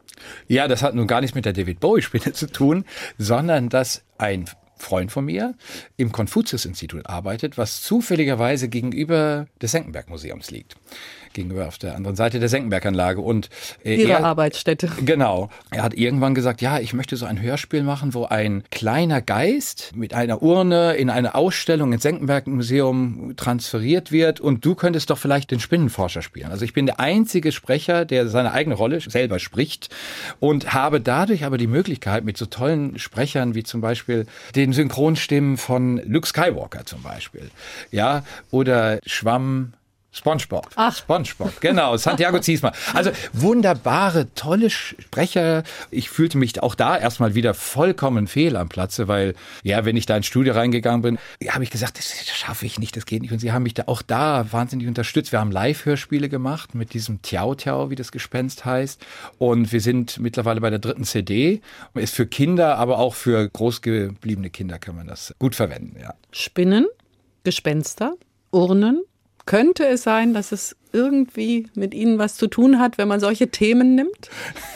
[0.49, 2.85] Ja, das hat nun gar nichts mit der David Bowie-Spinne zu tun,
[3.19, 4.47] sondern dass ein
[4.83, 5.55] Freund von mir
[5.97, 10.77] im Konfuzius-Institut arbeitet, was zufälligerweise gegenüber des Senckenberg-Museums liegt
[11.35, 13.21] gegenüber auf der anderen Seite der Senckenberganlage.
[13.21, 13.49] Und
[13.85, 14.91] äh, Ihre er, Arbeitsstätte.
[15.05, 15.51] Genau.
[15.71, 19.93] Er hat irgendwann gesagt, ja, ich möchte so ein Hörspiel machen, wo ein kleiner Geist
[19.95, 25.51] mit einer Urne in eine Ausstellung ins Senckenberg-Museum transferiert wird und du könntest doch vielleicht
[25.51, 26.51] den Spinnenforscher spielen.
[26.51, 29.89] Also ich bin der einzige Sprecher, der seine eigene Rolle selber spricht
[30.41, 35.57] und habe dadurch aber die Möglichkeit, mit so tollen Sprechern wie zum Beispiel den Synchronstimmen
[35.57, 37.51] von Luke Skywalker zum Beispiel,
[37.91, 39.73] ja, oder Schwamm
[40.13, 40.69] SpongeBob.
[40.77, 40.95] Ach.
[40.95, 41.97] SpongeBob, genau.
[41.97, 42.73] Santiago Ziesma.
[42.93, 45.63] Also wunderbare, tolle Sprecher.
[45.91, 50.05] Ich fühlte mich auch da erstmal wieder vollkommen fehl am Platze, weil, ja, wenn ich
[50.05, 53.23] da ins Studio reingegangen bin, habe ich gesagt, das, das schaffe ich nicht, das geht
[53.23, 53.33] nicht.
[53.33, 55.33] Und sie haben mich da auch da wahnsinnig unterstützt.
[55.33, 59.05] Wir haben Live-Hörspiele gemacht mit diesem Tiao Tiao, wie das Gespenst heißt.
[59.39, 61.63] Und wir sind mittlerweile bei der dritten CD.
[61.95, 66.15] Ist für Kinder, aber auch für großgebliebene Kinder kann man das gut verwenden, ja.
[66.33, 66.87] Spinnen,
[67.45, 68.15] Gespenster,
[68.51, 69.03] Urnen,
[69.47, 73.49] könnte es sein, dass es irgendwie mit Ihnen was zu tun hat, wenn man solche
[73.49, 74.31] Themen nimmt?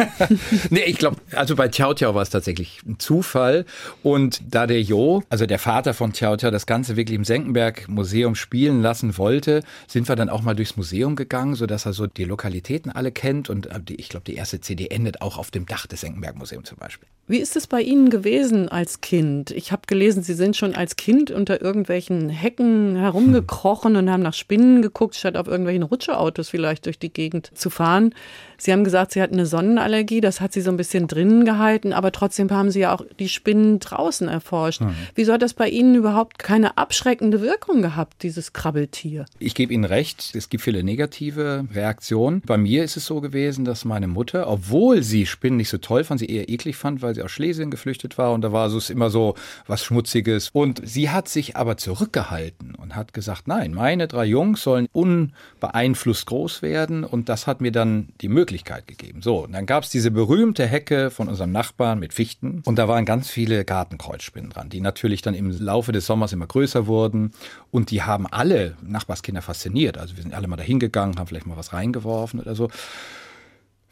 [0.70, 3.64] nee, ich glaube, also bei Tiao Tiao war es tatsächlich ein Zufall.
[4.02, 7.88] Und da der Jo, also der Vater von Tiao Tiao, das Ganze wirklich im Senckenberg
[7.88, 12.07] Museum spielen lassen wollte, sind wir dann auch mal durchs Museum gegangen, sodass er so
[12.07, 13.50] die Lokalitäten alle kennt.
[13.50, 16.68] Und äh, ich glaube, die erste CD endet auch auf dem Dach des Senckenberg Museums
[16.68, 17.09] zum Beispiel.
[17.29, 19.50] Wie ist es bei Ihnen gewesen als Kind?
[19.50, 23.98] Ich habe gelesen, Sie sind schon als Kind unter irgendwelchen Hecken herumgekrochen hm.
[23.98, 28.14] und haben nach Spinnen geguckt, statt auf irgendwelchen Rutscheautos vielleicht durch die Gegend zu fahren.
[28.59, 31.92] Sie haben gesagt, Sie hatten eine Sonnenallergie, das hat Sie so ein bisschen drinnen gehalten,
[31.92, 34.81] aber trotzdem haben Sie ja auch die Spinnen draußen erforscht.
[34.81, 34.95] Mhm.
[35.14, 39.27] Wieso hat das bei Ihnen überhaupt keine abschreckende Wirkung gehabt, dieses Krabbeltier?
[39.38, 42.40] Ich gebe Ihnen recht, es gibt viele negative Reaktionen.
[42.47, 46.05] Bei mir ist es so gewesen, dass meine Mutter, obwohl sie Spinnen nicht so toll
[46.05, 48.88] fand, sie eher eklig fand, weil sie aus Schlesien geflüchtet war und da war es
[48.88, 49.35] immer so
[49.66, 50.49] was Schmutziges.
[50.55, 55.96] Und sie hat sich aber zurückgehalten und hat gesagt, nein, meine drei Jungs sollen unbeeinflusst
[56.05, 59.23] groß werden und das hat mir dann die Möglichkeit gegeben.
[59.23, 62.89] So, und dann gab es diese berühmte Hecke von unserem Nachbarn mit Fichten und da
[62.89, 67.33] waren ganz viele Gartenkreuzspinnen dran, die natürlich dann im Laufe des Sommers immer größer wurden
[67.71, 69.99] und die haben alle Nachbarskinder fasziniert.
[69.99, 72.69] Also wir sind alle mal dahin gegangen, haben vielleicht mal was reingeworfen oder so.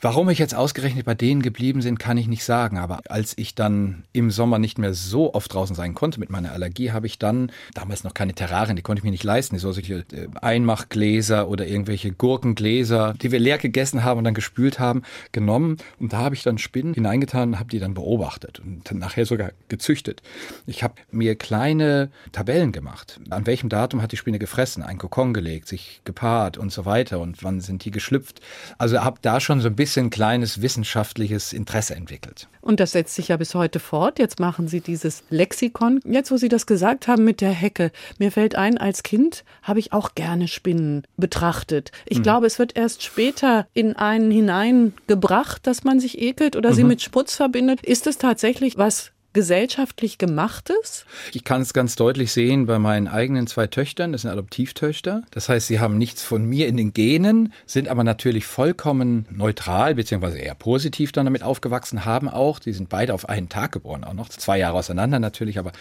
[0.04, 2.76] Warum ich jetzt ausgerechnet bei denen geblieben bin, kann ich nicht sagen.
[2.76, 6.52] Aber als ich dann im Sommer nicht mehr so oft draußen sein konnte mit meiner
[6.52, 9.72] Allergie, habe ich dann, damals noch keine Terrarien, die konnte ich mir nicht leisten, so
[9.72, 15.04] solche äh, Einmachgläser oder irgendwelche Gurkengläser, die wir leer gegessen haben und dann gespült haben,
[15.32, 15.78] genommen.
[15.98, 19.24] Und da habe ich dann Spinnen hineingetan und habe die dann beobachtet und dann nachher
[19.24, 20.20] sogar gezüchtet.
[20.66, 23.20] Ich habe mir kleine Tabellen gemacht.
[23.30, 27.20] An welchem Datum hat die Spinne gefressen, einen Kokon gelegt, sich gepaart und so weiter
[27.20, 28.42] und wann sind die geschlüpft.
[28.76, 32.48] Also habe da schon so ein bisschen bisschen kleines wissenschaftliches Interesse entwickelt.
[32.60, 34.18] Und das setzt sich ja bis heute fort.
[34.18, 36.00] Jetzt machen Sie dieses Lexikon.
[36.04, 39.78] Jetzt, wo Sie das gesagt haben mit der Hecke, mir fällt ein, als Kind habe
[39.78, 41.92] ich auch gerne Spinnen betrachtet.
[42.06, 42.22] Ich mhm.
[42.24, 46.74] glaube, es wird erst später in einen hineingebracht, dass man sich ekelt oder mhm.
[46.74, 47.80] sie mit Schmutz verbindet.
[47.84, 51.04] Ist es tatsächlich was gesellschaftlich gemachtes?
[51.32, 54.12] Ich kann es ganz deutlich sehen bei meinen eigenen zwei Töchtern.
[54.12, 55.22] Das sind Adoptivtöchter.
[55.30, 59.94] Das heißt, sie haben nichts von mir in den Genen, sind aber natürlich vollkommen neutral
[59.94, 64.04] beziehungsweise eher positiv dann damit aufgewachsen, haben auch, die sind beide auf einen Tag geboren,
[64.04, 65.72] auch noch zwei Jahre auseinander natürlich, aber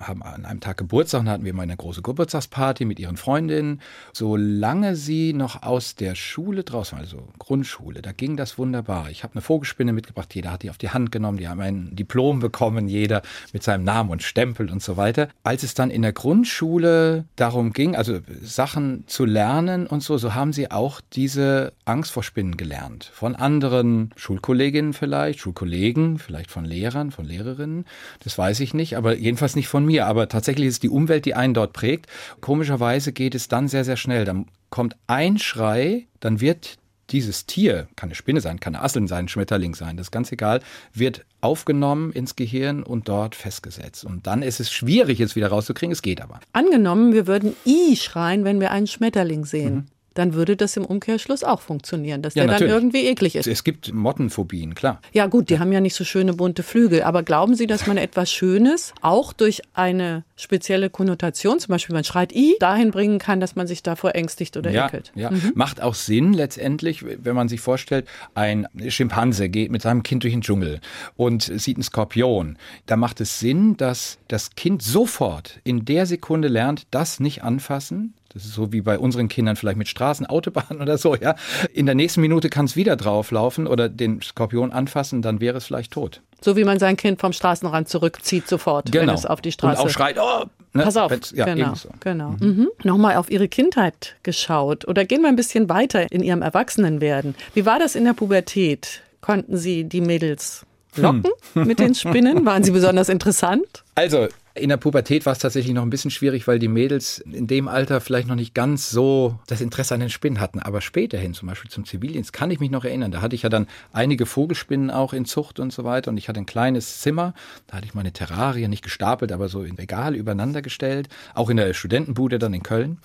[0.00, 3.80] haben an einem Tag Geburtstag und hatten wir mal eine große Geburtstagsparty mit ihren Freundinnen.
[4.12, 9.10] Solange sie noch aus der Schule draußen, also Grundschule, da ging das wunderbar.
[9.10, 11.94] Ich habe eine Vogelspinne mitgebracht, jeder hat die auf die Hand genommen, die haben ein
[11.94, 15.28] Diplom bekommen, jeder mit seinem Namen und Stempel und so weiter.
[15.42, 20.34] Als es dann in der Grundschule darum ging, also Sachen zu lernen und so, so
[20.34, 23.10] haben sie auch diese Angst vor Spinnen gelernt.
[23.12, 27.84] Von anderen Schulkolleginnen vielleicht, Schulkollegen, vielleicht von Lehrern, von Lehrerinnen.
[28.24, 30.06] Das weiß ich nicht, aber jedenfalls nicht von mir.
[30.06, 32.06] Aber tatsächlich ist die Umwelt, die einen dort prägt.
[32.40, 34.24] Komischerweise geht es dann sehr, sehr schnell.
[34.24, 36.78] Dann kommt ein Schrei, dann wird
[37.10, 40.10] dieses Tier, kann eine Spinne sein, kann eine Asseln sein, ein Schmetterling sein, das ist
[40.10, 40.60] ganz egal,
[40.92, 44.04] wird aufgenommen ins Gehirn und dort festgesetzt.
[44.04, 46.40] Und dann ist es schwierig, es wieder rauszukriegen, es geht aber.
[46.52, 49.74] Angenommen, wir würden I schreien, wenn wir einen Schmetterling sehen.
[49.74, 49.86] Mhm.
[50.18, 52.74] Dann würde das im Umkehrschluss auch funktionieren, dass Ja, der dann natürlich.
[52.74, 53.46] irgendwie eklig ist.
[53.46, 55.00] Es gibt Mottenphobien, klar.
[55.12, 57.96] Ja gut, die haben ja nicht so schöne bunte Flügel, aber glauben Sie, dass man
[57.96, 63.40] etwas Schönes auch durch eine spezielle Konnotation, zum Beispiel man schreit i, dahin bringen kann,
[63.40, 65.12] dass man sich davor ängstigt oder Ja, ekelt?
[65.14, 65.30] ja.
[65.54, 70.32] macht auch Sinn letztendlich, wenn man sich vorstellt, ein Schimpanse geht mit seinem Kind durch
[70.34, 70.80] den Dschungel
[71.16, 72.58] und sieht einen Skorpion.
[72.86, 78.14] Da macht es Sinn, dass das Kind sofort in der Sekunde lernt, das nicht anfassen.
[78.36, 81.36] Das ist so wie bei unseren Kindern vielleicht mit Straßen, Autobahnen oder so, ja.
[81.72, 85.64] In der nächsten Minute kann es wieder drauflaufen oder den Skorpion anfassen, dann wäre es
[85.64, 86.20] vielleicht tot.
[86.42, 89.82] So wie man sein Kind vom Straßenrand zurückzieht sofort, wenn es auf die Straße Genau.
[89.84, 90.44] Und auch schreit, oh,
[90.74, 90.82] ne?
[90.82, 91.88] Pass auf, Ja, genau, ebenso.
[92.00, 92.34] genau.
[92.38, 92.68] Mhm.
[92.84, 97.34] Nochmal auf Ihre Kindheit geschaut oder gehen wir ein bisschen weiter in Ihrem Erwachsenenwerden.
[97.54, 99.00] Wie war das in der Pubertät?
[99.22, 101.66] Konnten Sie die Mädels locken Hm.
[101.66, 102.44] mit den Spinnen?
[102.44, 103.82] Waren sie besonders interessant?
[103.96, 107.46] Also, in der Pubertät war es tatsächlich noch ein bisschen schwierig, weil die Mädels in
[107.46, 110.60] dem Alter vielleicht noch nicht ganz so das Interesse an den Spinnen hatten.
[110.60, 113.12] Aber späterhin, zum Beispiel zum Zivildienst, kann ich mich noch erinnern.
[113.12, 116.10] Da hatte ich ja dann einige Vogelspinnen auch in Zucht und so weiter.
[116.10, 117.34] Und ich hatte ein kleines Zimmer.
[117.66, 121.08] Da hatte ich meine Terrarien nicht gestapelt, aber so in Regal übereinander gestellt.
[121.34, 122.98] Auch in der Studentenbude dann in Köln.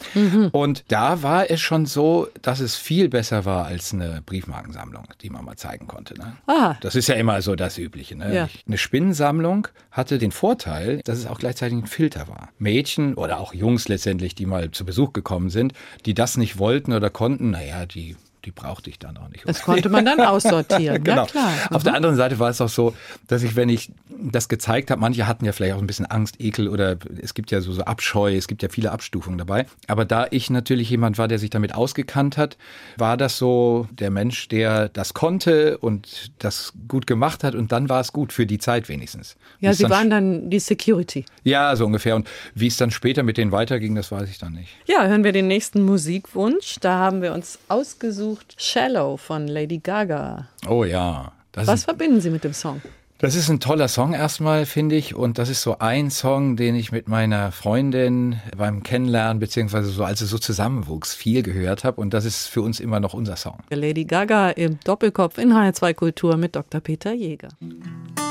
[0.51, 5.29] Und da war es schon so, dass es viel besser war als eine Briefmarkensammlung, die
[5.29, 6.17] man mal zeigen konnte.
[6.17, 6.37] Ne?
[6.47, 6.75] Ah.
[6.81, 8.15] Das ist ja immer so das Übliche.
[8.15, 8.33] Ne?
[8.33, 8.49] Ja.
[8.65, 12.49] Eine Spinnensammlung hatte den Vorteil, dass es auch gleichzeitig ein Filter war.
[12.59, 15.73] Mädchen oder auch Jungs letztendlich, die mal zu Besuch gekommen sind,
[16.05, 19.47] die das nicht wollten oder konnten, naja, die, die brauchte ich dann auch nicht.
[19.47, 21.03] Das konnte man dann aussortieren.
[21.03, 21.25] Genau.
[21.25, 21.51] Klar.
[21.69, 22.93] Auf der anderen Seite war es auch so,
[23.27, 23.91] dass ich, wenn ich
[24.23, 27.51] das gezeigt habe, manche hatten ja vielleicht auch ein bisschen Angst, Ekel oder es gibt
[27.51, 29.65] ja so, so Abscheu, es gibt ja viele Abstufungen dabei.
[29.87, 32.57] Aber da ich natürlich jemand war, der sich damit ausgekannt hat,
[32.97, 37.89] war das so der Mensch, der das konnte und das gut gemacht hat und dann
[37.89, 39.35] war es gut für die Zeit wenigstens.
[39.59, 41.25] Ja, Sie dann waren dann die Security.
[41.43, 42.15] ja, so ungefähr.
[42.15, 44.69] Und wie es dann später mit denen weiterging, das weiß ich dann nicht.
[44.87, 46.77] Ja, hören wir den nächsten Musikwunsch.
[46.79, 50.47] Da haben wir uns ausgesucht Shallow von Lady Gaga.
[50.67, 51.31] Oh ja.
[51.51, 52.81] Das Was ist, verbinden Sie mit dem Song?
[53.21, 55.13] das ist ein toller Song erstmal, finde ich.
[55.13, 60.03] Und das ist so ein Song, den ich mit meiner Freundin beim Kennenlernen, beziehungsweise so
[60.03, 62.01] als es so zusammenwuchs, viel gehört habe.
[62.01, 63.59] Und das ist für uns immer noch unser Song.
[63.69, 66.81] Lady Gaga im Doppelkopf in HR2 Kultur mit Dr.
[66.81, 67.49] Peter Jäger.
[67.59, 68.30] Tell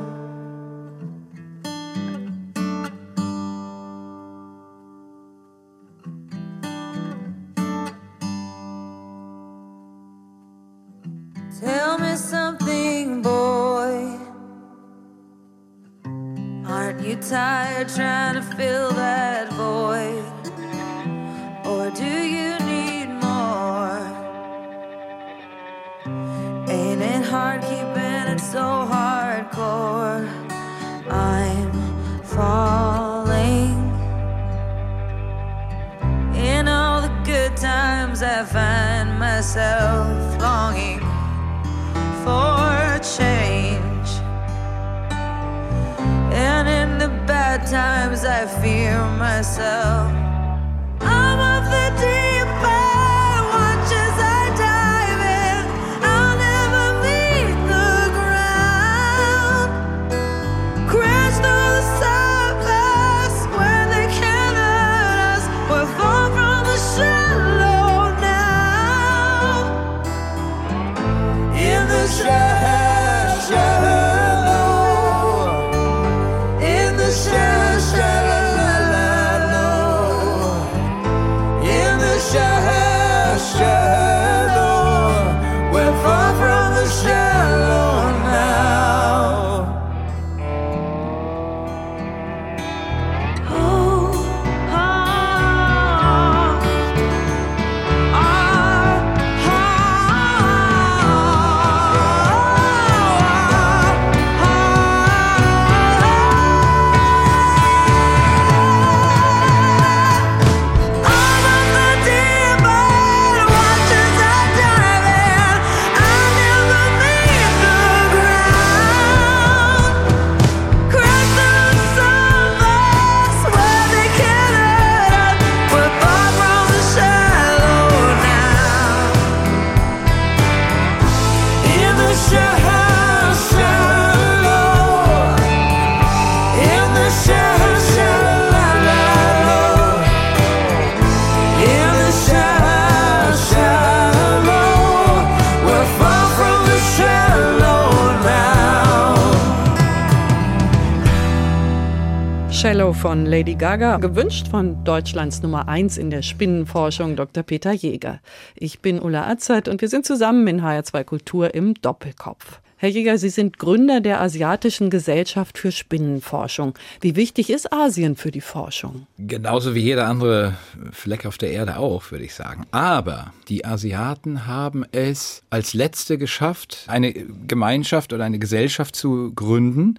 [153.01, 157.41] Von Lady Gaga, gewünscht von Deutschlands Nummer 1 in der Spinnenforschung, Dr.
[157.41, 158.19] Peter Jäger.
[158.53, 162.61] Ich bin Ulla Azad und wir sind zusammen in HR2 Kultur im Doppelkopf.
[162.77, 166.75] Herr Jäger, Sie sind Gründer der Asiatischen Gesellschaft für Spinnenforschung.
[166.99, 169.07] Wie wichtig ist Asien für die Forschung?
[169.17, 170.53] Genauso wie jeder andere
[170.91, 172.67] Fleck auf der Erde auch, würde ich sagen.
[172.69, 179.97] Aber die Asiaten haben es als Letzte geschafft, eine Gemeinschaft oder eine Gesellschaft zu gründen,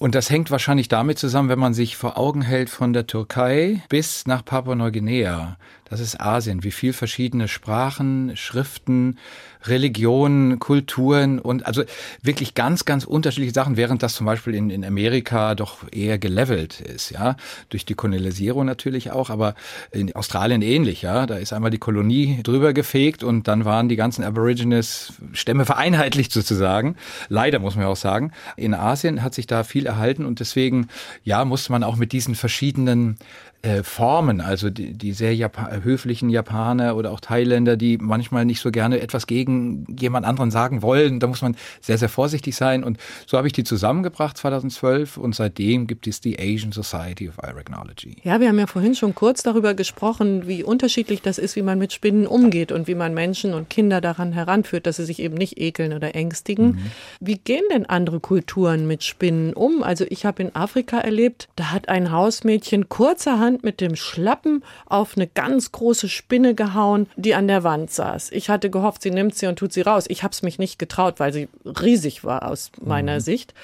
[0.00, 3.82] und das hängt wahrscheinlich damit zusammen, wenn man sich vor Augen hält von der Türkei
[3.88, 5.56] bis nach Papua-Neuguinea.
[5.90, 9.18] Das ist Asien, wie viel verschiedene Sprachen, Schriften,
[9.64, 11.82] Religionen, Kulturen und also
[12.22, 16.80] wirklich ganz, ganz unterschiedliche Sachen, während das zum Beispiel in, in Amerika doch eher gelevelt
[16.80, 17.36] ist, ja,
[17.70, 19.54] durch die Kolonialisierung natürlich auch, aber
[19.90, 23.96] in Australien ähnlich, ja, da ist einmal die Kolonie drüber gefegt und dann waren die
[23.96, 26.96] ganzen Aborigines Stämme vereinheitlicht sozusagen.
[27.28, 28.32] Leider muss man auch sagen.
[28.56, 30.24] In Asien hat sich da viel erhalten.
[30.24, 30.88] Und deswegen,
[31.24, 33.16] ja, musste man auch mit diesen verschiedenen
[33.62, 38.60] äh, Formen, also die, die sehr Japa höflichen Japaner oder auch Thailänder, die manchmal nicht
[38.60, 41.18] so gerne etwas gegen jemand anderen sagen wollen.
[41.18, 42.84] Da muss man sehr, sehr vorsichtig sein.
[42.84, 47.38] Und so habe ich die zusammengebracht 2012 und seitdem gibt es die Asian Society of
[47.42, 48.18] Irognology.
[48.22, 51.80] Ja, wir haben ja vorhin schon kurz darüber gesprochen, wie unterschiedlich das ist, wie man
[51.80, 55.34] mit Spinnen umgeht und wie man Menschen und Kinder daran heranführt, dass sie sich eben
[55.34, 56.66] nicht ekeln oder ängstigen.
[56.66, 56.90] Mhm.
[57.18, 59.82] Wie gehen denn andere Kulturen mit Spinnen um?
[59.82, 64.62] Also ich habe in Afrika erlebt, da hat ein Hausmädchen kurzerhand Hand mit dem Schlappen
[64.84, 68.30] auf eine ganz große Spinne gehauen, die an der Wand saß.
[68.32, 70.04] Ich hatte gehofft, sie nimmt sie und tut sie raus.
[70.08, 73.20] Ich habe es mich nicht getraut, weil sie riesig war aus meiner mhm.
[73.20, 73.54] Sicht.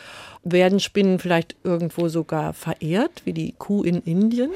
[0.42, 4.51] Werden Spinnen vielleicht irgendwo sogar verehrt, wie die Kuh in Indien?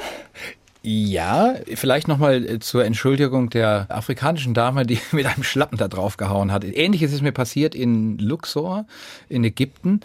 [0.83, 6.17] Ja, vielleicht nochmal äh, zur Entschuldigung der afrikanischen Dame, die mit einem Schlappen da drauf
[6.17, 6.65] gehauen hat.
[6.65, 8.87] Ähnliches ist mir passiert in Luxor
[9.29, 10.01] in Ägypten.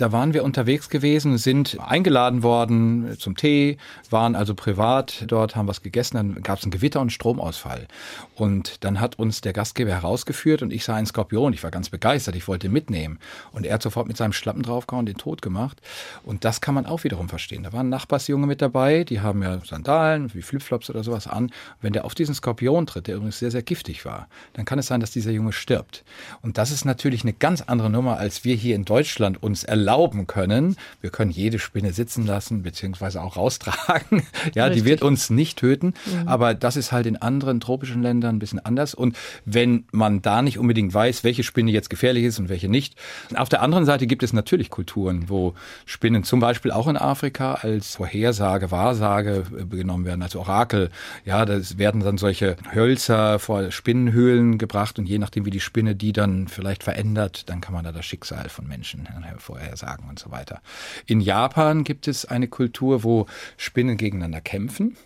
[0.00, 3.76] Da waren wir unterwegs gewesen, sind eingeladen worden zum Tee,
[4.08, 7.86] waren also privat dort, haben was gegessen, dann gab es ein Gewitter und Stromausfall.
[8.34, 11.52] Und dann hat uns der Gastgeber herausgeführt und ich sah einen Skorpion.
[11.52, 13.18] Ich war ganz begeistert, ich wollte mitnehmen.
[13.52, 15.82] Und er hat sofort mit seinem Schlappen draufgehauen, den tot gemacht.
[16.24, 17.64] Und das kann man auch wiederum verstehen.
[17.64, 21.52] Da waren Nachbarsjunge mit dabei, die haben ja Sandalen, wie Flipflops oder sowas an.
[21.82, 24.86] Wenn der auf diesen Skorpion tritt, der übrigens sehr, sehr giftig war, dann kann es
[24.86, 26.04] sein, dass dieser Junge stirbt.
[26.40, 29.89] Und das ist natürlich eine ganz andere Nummer, als wir hier in Deutschland uns erlauben
[29.90, 30.76] erlauben können.
[31.00, 34.22] Wir können jede Spinne sitzen lassen, beziehungsweise auch raustragen.
[34.54, 34.82] ja, Richtig.
[34.82, 35.94] die wird uns nicht töten.
[36.06, 36.28] Mhm.
[36.28, 38.94] Aber das ist halt in anderen tropischen Ländern ein bisschen anders.
[38.94, 42.94] Und wenn man da nicht unbedingt weiß, welche Spinne jetzt gefährlich ist und welche nicht.
[43.34, 45.54] Auf der anderen Seite gibt es natürlich Kulturen, wo
[45.86, 50.90] Spinnen zum Beispiel auch in Afrika als Vorhersage, Wahrsage genommen werden, als Orakel.
[51.24, 55.96] Ja, da werden dann solche Hölzer vor Spinnenhöhlen gebracht und je nachdem, wie die Spinne
[55.96, 60.18] die dann vielleicht verändert, dann kann man da das Schicksal von Menschen vorhersagen sagen und
[60.18, 60.60] so weiter.
[61.06, 64.96] In Japan gibt es eine Kultur, wo Spinnen gegeneinander kämpfen.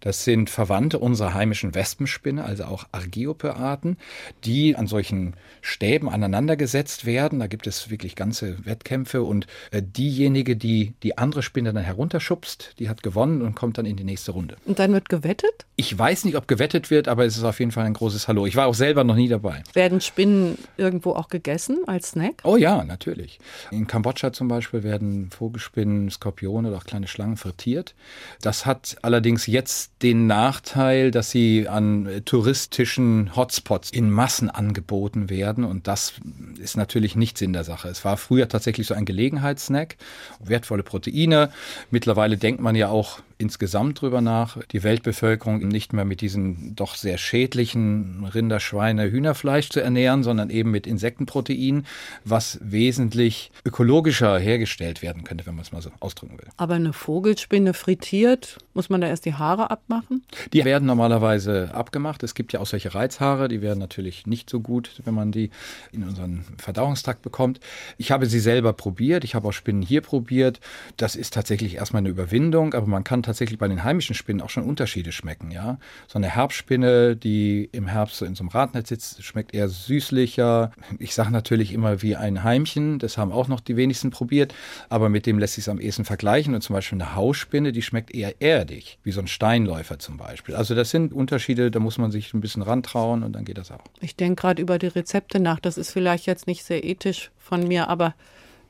[0.00, 3.96] Das sind Verwandte unserer heimischen Wespenspinne, also auch Argiope-Arten,
[4.44, 7.38] die an solchen Stäben aneinandergesetzt werden.
[7.38, 12.74] Da gibt es wirklich ganze Wettkämpfe und äh, diejenige, die die andere Spinne dann herunterschubst,
[12.78, 14.56] die hat gewonnen und kommt dann in die nächste Runde.
[14.66, 15.66] Und dann wird gewettet?
[15.76, 18.46] Ich weiß nicht, ob gewettet wird, aber es ist auf jeden Fall ein großes Hallo.
[18.46, 19.62] Ich war auch selber noch nie dabei.
[19.72, 22.42] Werden Spinnen irgendwo auch gegessen als Snack?
[22.44, 23.38] Oh ja, natürlich.
[23.70, 27.94] In Kambodscha zum Beispiel werden Vogelspinnen, Skorpione oder auch kleine Schlangen frittiert.
[28.40, 35.64] Das hat allerdings jetzt den Nachteil, dass sie an touristischen Hotspots in Massen angeboten werden
[35.64, 36.14] und das
[36.58, 37.88] ist natürlich nicht Sinn der Sache.
[37.88, 39.96] Es war früher tatsächlich so ein Gelegenheitssnack,
[40.40, 41.50] wertvolle Proteine.
[41.90, 46.94] Mittlerweile denkt man ja auch insgesamt drüber nach, die Weltbevölkerung nicht mehr mit diesem doch
[46.94, 51.86] sehr schädlichen Rinder, Schweine, Hühnerfleisch zu ernähren, sondern eben mit Insektenprotein,
[52.24, 56.48] was wesentlich ökologischer hergestellt werden könnte, wenn man es mal so ausdrücken will.
[56.56, 60.22] Aber eine Vogelspinne frittiert, muss man da erst die Haare abmachen?
[60.52, 62.22] Die werden normalerweise abgemacht.
[62.22, 65.50] Es gibt ja auch solche Reizhaare, die werden natürlich nicht so gut, wenn man die
[65.92, 67.60] in unseren Verdauungstrakt bekommt.
[67.98, 70.60] Ich habe sie selber probiert, ich habe auch Spinnen hier probiert.
[70.96, 74.50] Das ist tatsächlich erstmal eine Überwindung, aber man kann tatsächlich bei den heimischen Spinnen auch
[74.50, 75.50] schon Unterschiede schmecken.
[75.50, 79.68] Ja, so eine Herbstspinne, die im Herbst so in so einem Radnetz sitzt, schmeckt eher
[79.68, 80.70] süßlicher.
[80.98, 82.98] Ich sage natürlich immer wie ein Heimchen.
[82.98, 84.54] Das haben auch noch die wenigsten probiert,
[84.88, 86.54] aber mit dem lässt sich es am ehesten vergleichen.
[86.54, 90.54] Und zum Beispiel eine Hausspinne, die schmeckt eher erdig, wie so ein Steinläufer zum Beispiel.
[90.54, 93.70] Also das sind Unterschiede, da muss man sich ein bisschen rantrauen und dann geht das
[93.70, 93.84] auch.
[94.00, 95.60] Ich denke gerade über die Rezepte nach.
[95.60, 98.14] Das ist vielleicht jetzt nicht sehr ethisch von mir, aber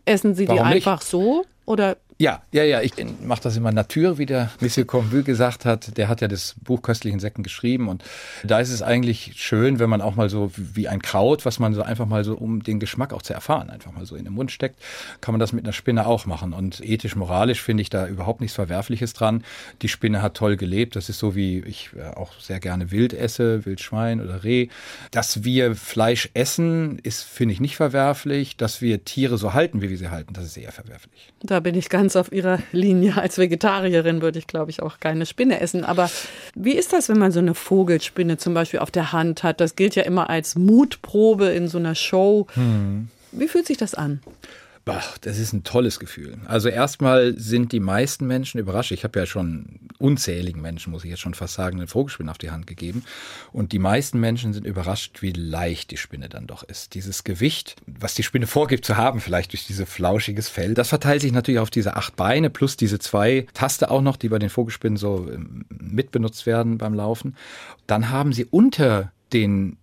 [0.04, 1.10] essen Sie Warum die einfach nicht?
[1.10, 1.44] so?
[1.66, 2.92] Oder Ja, ja, ja, ich
[3.24, 5.96] mache das immer Natur, wie der Monsieur Convue gesagt hat.
[5.96, 8.04] Der hat ja das Buch Köstlichen Insekten geschrieben und
[8.44, 11.74] da ist es eigentlich schön, wenn man auch mal so wie ein Kraut, was man
[11.74, 14.32] so einfach mal so, um den Geschmack auch zu erfahren, einfach mal so in den
[14.32, 14.80] Mund steckt,
[15.20, 16.52] kann man das mit einer Spinne auch machen.
[16.52, 19.42] Und ethisch, moralisch finde ich da überhaupt nichts Verwerfliches dran.
[19.82, 20.96] Die Spinne hat toll gelebt.
[20.96, 24.68] Das ist so, wie ich äh, auch sehr gerne Wild esse, Wildschwein oder Reh.
[25.10, 28.56] Dass wir Fleisch essen, ist, finde ich, nicht verwerflich.
[28.56, 31.32] Dass wir Tiere so halten, wie wir sie halten, das ist eher verwerflich.
[31.42, 33.16] Da bin ich ganz auf Ihrer Linie.
[33.16, 35.84] Als Vegetarierin würde ich, glaube ich, auch keine Spinne essen.
[35.84, 36.10] Aber
[36.54, 39.60] wie ist das, wenn man so eine Vogelspinne zum Beispiel auf der Hand hat?
[39.60, 42.46] Das gilt ja immer als Mutprobe in so einer Show.
[43.32, 44.20] Wie fühlt sich das an?
[44.84, 46.36] Bah, das ist ein tolles Gefühl.
[46.44, 48.92] Also erstmal sind die meisten Menschen überrascht.
[48.92, 52.36] Ich habe ja schon unzähligen Menschen, muss ich jetzt schon fast sagen, eine Vogelspinne auf
[52.36, 53.02] die Hand gegeben.
[53.50, 56.94] Und die meisten Menschen sind überrascht, wie leicht die Spinne dann doch ist.
[56.94, 61.22] Dieses Gewicht, was die Spinne vorgibt zu haben, vielleicht durch dieses flauschiges Fell, das verteilt
[61.22, 64.50] sich natürlich auf diese acht Beine plus diese zwei Taste auch noch, die bei den
[64.50, 67.36] Vogelspinnen so ähm, mitbenutzt werden beim Laufen.
[67.86, 69.78] Dann haben sie unter den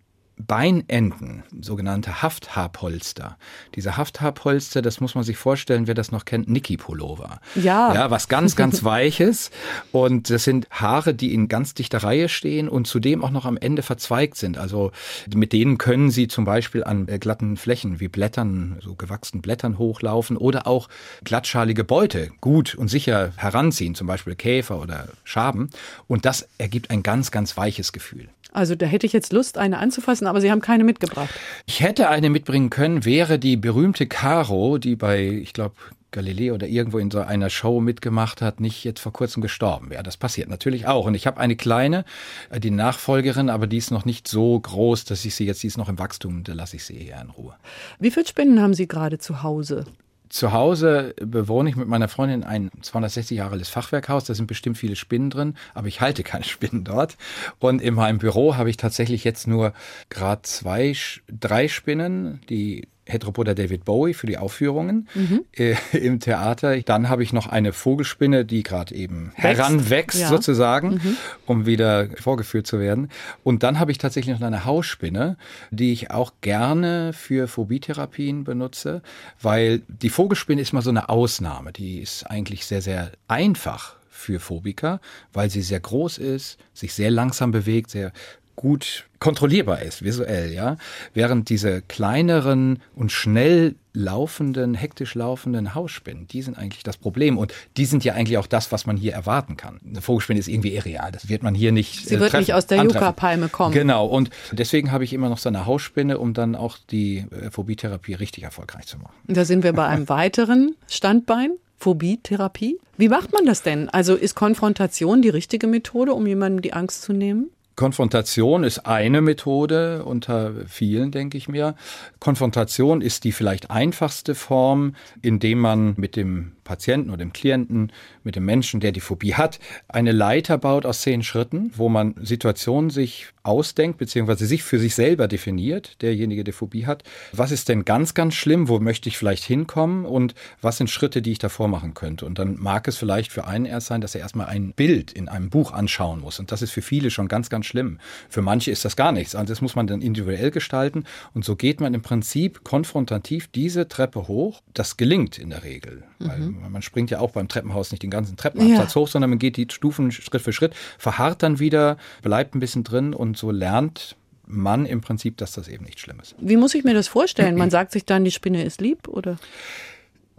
[0.48, 3.38] Beinenden, sogenannte Hafthaarpolster.
[3.76, 7.40] Diese Hafthaarpolster, das muss man sich vorstellen, wer das noch kennt, Niki-Pullover.
[7.56, 7.94] Ja.
[7.94, 9.52] Ja, was ganz, ganz Weiches.
[9.92, 13.58] Und das sind Haare, die in ganz dichter Reihe stehen und zudem auch noch am
[13.58, 14.58] Ende verzweigt sind.
[14.58, 14.92] Also
[15.34, 19.78] mit denen können Sie zum Beispiel an äh, glatten Flächen wie Blättern, so gewachsenen Blättern
[19.78, 20.90] hochlaufen oder auch
[21.24, 25.70] glattschalige Beute gut und sicher heranziehen, zum Beispiel Käfer oder Schaben.
[26.08, 28.30] Und das ergibt ein ganz, ganz weiches Gefühl.
[28.54, 31.30] Also da hätte ich jetzt Lust, eine anzufassen, aber Sie haben keine mitgebracht.
[31.68, 35.76] Ich hätte eine mitbringen können, wäre die berühmte Caro, die bei, ich glaube,
[36.12, 40.04] Galileo oder irgendwo in so einer Show mitgemacht hat, nicht jetzt vor kurzem gestorben wäre.
[40.04, 41.06] Das passiert natürlich auch.
[41.06, 42.06] Und ich habe eine kleine,
[42.50, 45.68] äh, die Nachfolgerin, aber die ist noch nicht so groß, dass ich sie jetzt, die
[45.68, 47.56] ist noch im Wachstum, da lasse ich sie eher in Ruhe.
[48.00, 49.86] Wie viele Spinnen haben Sie gerade zu Hause?
[50.32, 54.24] Zu Hause bewohne ich mit meiner Freundin ein 260 Jahre altes Fachwerkhaus.
[54.24, 57.18] Da sind bestimmt viele Spinnen drin, aber ich halte keine Spinnen dort.
[57.60, 59.74] Und in meinem Büro habe ich tatsächlich jetzt nur
[60.08, 60.96] gerade zwei,
[61.28, 65.08] drei Spinnen, die Heteropoda David Bowie für die Aufführungen
[65.54, 66.80] äh, im Theater.
[66.82, 69.44] Dann habe ich noch eine Vogelspinne, die gerade eben Wächst.
[69.60, 70.28] heranwächst Ja.
[70.30, 71.00] sozusagen,
[71.46, 73.10] um wieder vorgeführt zu werden.
[73.44, 75.38] Und dann habe ich tatsächlich noch eine Hausspinne,
[75.72, 79.02] die ich auch gerne für Phobie-Therapien benutze,
[79.42, 81.72] weil die Vogelspinne ist mal so eine Ausnahme.
[81.74, 85.00] Die ist eigentlich sehr, sehr einfach für Phobiker,
[85.34, 88.12] weil sie sehr groß ist, sich sehr langsam bewegt, sehr
[88.56, 90.78] gut kontrollierbar ist, visuell, ja.
[91.14, 97.38] Während diese kleineren und schnell laufenden, hektisch laufenden Hausspinnen, die sind eigentlich das Problem.
[97.38, 99.80] Und die sind ja eigentlich auch das, was man hier erwarten kann.
[99.88, 101.12] Eine Vogelspinne ist irgendwie irreal.
[101.12, 102.08] Das wird man hier nicht.
[102.08, 102.84] Sie äh, wird treffen, nicht aus der.
[102.84, 103.74] Yucca-Palme kommen.
[103.74, 104.06] Genau.
[104.06, 108.16] Und deswegen habe ich immer noch so eine Hausspinne, um dann auch die äh, Phobie-Therapie
[108.16, 109.14] richtig erfolgreich zu machen.
[109.28, 111.52] Da sind wir bei einem weiteren Standbein.
[111.78, 112.78] Phobie-Therapie.
[112.98, 113.90] Wie macht man das denn?
[113.90, 117.50] Also ist Konfrontation die richtige Methode, um jemandem die Angst zu nehmen?
[117.76, 121.76] Konfrontation ist eine Methode unter vielen, denke ich mir.
[122.20, 127.92] Konfrontation ist die vielleicht einfachste Form, indem man mit dem Patienten oder dem Klienten,
[128.24, 132.16] mit dem Menschen, der die Phobie hat, eine Leiter baut aus zehn Schritten, wo man
[132.22, 137.04] Situationen sich ausdenkt, beziehungsweise sich für sich selber definiert, derjenige, der Phobie hat.
[137.32, 138.68] Was ist denn ganz, ganz schlimm?
[138.68, 140.06] Wo möchte ich vielleicht hinkommen?
[140.06, 142.26] Und was sind Schritte, die ich davor machen könnte?
[142.26, 145.28] Und dann mag es vielleicht für einen erst sein, dass er erstmal ein Bild in
[145.28, 146.40] einem Buch anschauen muss.
[146.40, 148.00] Und das ist für viele schon ganz, ganz schlimm.
[148.30, 149.36] Für manche ist das gar nichts.
[149.36, 151.06] Also das muss man dann individuell gestalten.
[151.34, 154.62] Und so geht man im Prinzip konfrontativ diese Treppe hoch.
[154.74, 156.04] Das gelingt in der Regel.
[156.28, 159.58] Weil man springt ja auch beim Treppenhaus nicht den ganzen Treppenabsatz hoch, sondern man geht
[159.58, 164.16] die Stufen Schritt für Schritt, verharrt dann wieder, bleibt ein bisschen drin und so lernt
[164.46, 166.36] man im Prinzip, dass das eben nicht schlimm ist.
[166.40, 167.56] Wie muss ich mir das vorstellen?
[167.56, 169.38] Man sagt sich dann, die Spinne ist lieb oder?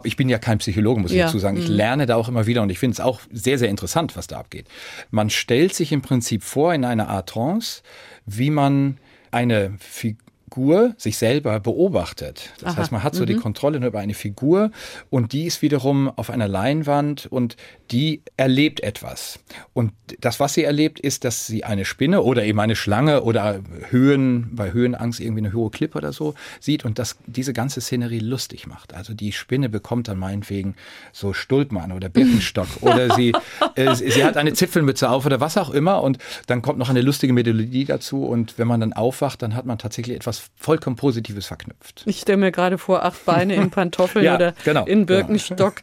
[0.05, 1.25] Ich bin ja kein Psychologe, muss ich Ja.
[1.27, 1.57] dazu sagen.
[1.57, 4.27] Ich lerne da auch immer wieder und ich finde es auch sehr, sehr interessant, was
[4.27, 4.67] da abgeht.
[5.11, 7.81] Man stellt sich im Prinzip vor in einer Art Trance,
[8.25, 8.97] wie man
[9.31, 10.19] eine Figur
[10.97, 12.51] sich selber beobachtet.
[12.59, 12.81] Das Aha.
[12.81, 14.71] heißt, man hat so die Kontrolle über eine Figur
[15.09, 17.57] und die ist wiederum auf einer Leinwand und
[17.91, 19.39] die erlebt etwas.
[19.73, 23.61] Und das, was sie erlebt, ist, dass sie eine Spinne oder eben eine Schlange oder
[23.89, 28.19] Höhen, bei Höhenangst irgendwie eine hohe Klippe oder so sieht und das diese ganze Szenerie
[28.19, 28.93] lustig macht.
[28.93, 30.75] Also die Spinne bekommt dann meinetwegen
[31.11, 33.33] so Stulpmann oder Birkenstock oder sie,
[33.75, 37.01] äh, sie hat eine Zipfelmütze auf oder was auch immer und dann kommt noch eine
[37.01, 41.45] lustige Melodie dazu und wenn man dann aufwacht, dann hat man tatsächlich etwas vollkommen Positives
[41.47, 42.03] verknüpft.
[42.05, 45.19] Ich stelle mir gerade vor, acht Beine in Pantoffeln Ja, oder genau, in genau.
[45.21, 45.75] Birkenstock.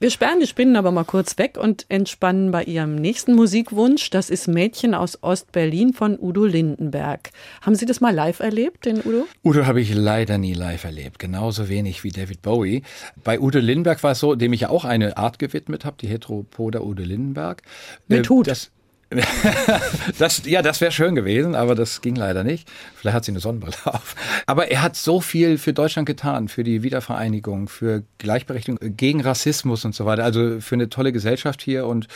[0.00, 4.10] Wir sperren die Spinnen aber mal kurz weg und entspannen bei ihrem nächsten Musikwunsch.
[4.10, 7.30] Das ist Mädchen aus Ostberlin von Udo Lindenberg.
[7.62, 9.26] Haben Sie das mal live erlebt, den Udo?
[9.42, 12.82] Udo habe ich leider nie live erlebt, genauso wenig wie David Bowie.
[13.24, 16.06] Bei Udo Lindenberg war es so, dem ich ja auch eine Art gewidmet habe, die
[16.06, 17.62] Heteropoda Udo Lindenberg.
[18.06, 18.46] Mit Äh, Hut.
[18.46, 18.70] Das,
[20.18, 22.68] das, ja, das wäre schön gewesen, aber das ging leider nicht.
[22.94, 24.14] Vielleicht hat sie eine Sonnenbrille auf.
[24.46, 29.84] Aber er hat so viel für Deutschland getan, für die Wiedervereinigung, für Gleichberechtigung, gegen Rassismus
[29.84, 30.24] und so weiter.
[30.24, 32.06] Also für eine tolle Gesellschaft hier und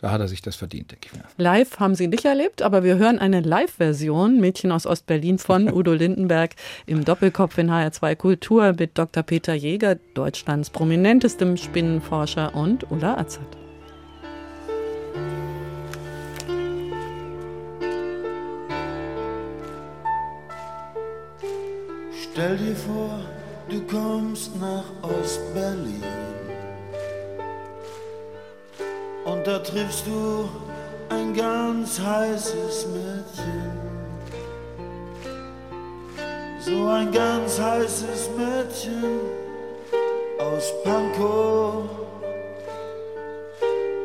[0.00, 1.24] da hat er sich das verdient, denke ich mir.
[1.36, 5.92] Live haben Sie nicht erlebt, aber wir hören eine Live-Version, Mädchen aus Ostberlin von Udo
[5.92, 6.54] Lindenberg
[6.86, 9.24] im Doppelkopf in HR2 Kultur mit Dr.
[9.24, 13.67] Peter Jäger, Deutschlands prominentestem Spinnenforscher und Ulla Azad.
[22.38, 23.18] Stell dir vor,
[23.68, 26.04] du kommst nach Ostberlin.
[29.24, 30.48] Und da triffst du
[31.08, 33.72] ein ganz heißes Mädchen.
[36.60, 39.18] So ein ganz heißes Mädchen
[40.38, 41.90] aus Pankow.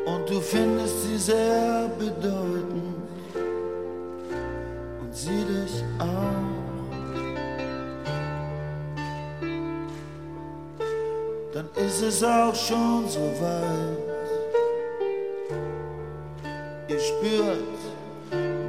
[0.06, 2.83] Und du findest sie sehr bedeutend
[12.04, 13.98] es auch schon so weit.
[16.88, 17.64] Ihr spürt,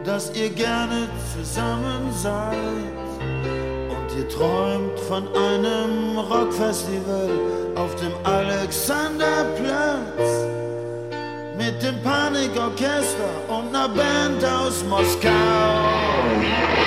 [0.06, 2.56] dass ihr gerne zusammen seid
[3.90, 7.30] und ihr träumt von einem Rockfestival
[7.76, 10.46] auf dem Alexanderplatz
[11.58, 16.85] mit dem Panikorchester und einer Band aus Moskau.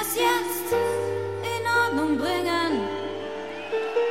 [0.00, 0.72] Das jetzt
[1.42, 2.72] in Ordnung bringen.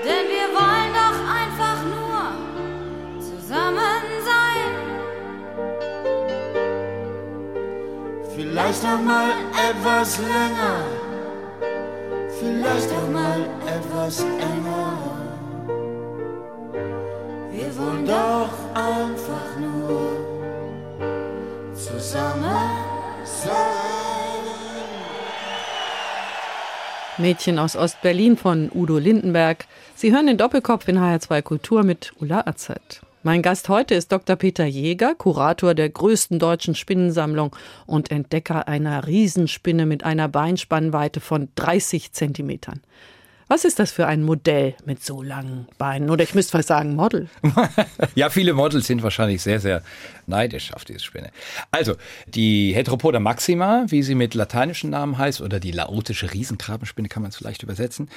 [0.06, 2.20] Denn wir wollen doch einfach nur
[3.20, 4.70] zusammen sein.
[8.36, 9.32] Vielleicht auch mal
[9.70, 10.78] etwas länger,
[12.40, 14.98] vielleicht auch mal etwas enger.
[17.52, 20.00] Wir wollen doch einfach nur
[21.74, 22.69] zusammen
[27.20, 29.66] Mädchen aus Ostberlin von Udo Lindenberg.
[29.96, 33.02] Sie hören den Doppelkopf in HR2 Kultur mit Ulla Azad.
[33.22, 34.38] Mein Gast heute ist Dr.
[34.38, 37.54] Peter Jäger, Kurator der größten deutschen Spinnensammlung
[37.86, 42.80] und Entdecker einer Riesenspinne mit einer Beinspannweite von 30 Zentimetern.
[43.50, 46.12] Was ist das für ein Modell mit so langen Beinen?
[46.12, 47.30] Oder ich müsste fast sagen Model.
[48.16, 49.82] Ja, viele Models sind wahrscheinlich sehr, sehr
[50.28, 51.32] neidisch auf diese Spinne.
[51.72, 51.96] Also,
[52.28, 57.30] die Heteropoda maxima, wie sie mit lateinischen Namen heißt, oder die laotische Riesenkrabenspinne kann man
[57.30, 58.10] es vielleicht übersetzen,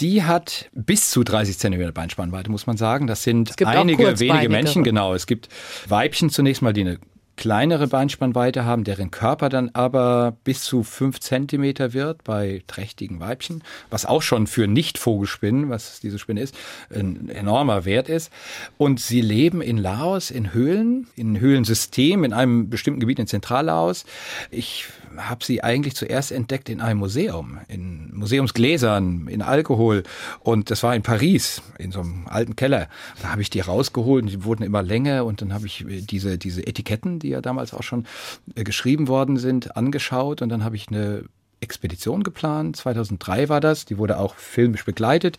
[0.00, 3.06] die hat bis zu 30 Zentimeter Beinspannweite, muss man sagen.
[3.06, 4.48] Das sind einige wenige.
[4.48, 5.14] Männchen, genau.
[5.14, 5.48] Es gibt
[5.88, 6.98] Weibchen zunächst mal, die eine
[7.40, 13.64] kleinere Beinspannweite haben, deren Körper dann aber bis zu fünf Zentimeter wird bei trächtigen Weibchen,
[13.88, 16.54] was auch schon für Nicht-Vogelspinnen, was diese Spinne ist,
[16.94, 18.30] ein enormer Wert ist.
[18.76, 24.04] Und sie leben in Laos in Höhlen, in Höhlensystem, in einem bestimmten Gebiet in Zentrallaos.
[24.50, 24.84] Ich
[25.16, 30.02] habe sie eigentlich zuerst entdeckt in einem Museum, in Museumsgläsern, in Alkohol.
[30.40, 32.88] Und das war in Paris, in so einem alten Keller.
[33.22, 35.24] Da habe ich die rausgeholt und die wurden immer länger.
[35.24, 38.06] Und dann habe ich äh, diese, diese Etiketten, die ja damals auch schon
[38.54, 40.42] äh, geschrieben worden sind, angeschaut.
[40.42, 41.24] Und dann habe ich eine
[41.60, 42.76] Expedition geplant.
[42.76, 43.84] 2003 war das.
[43.84, 45.38] Die wurde auch filmisch begleitet.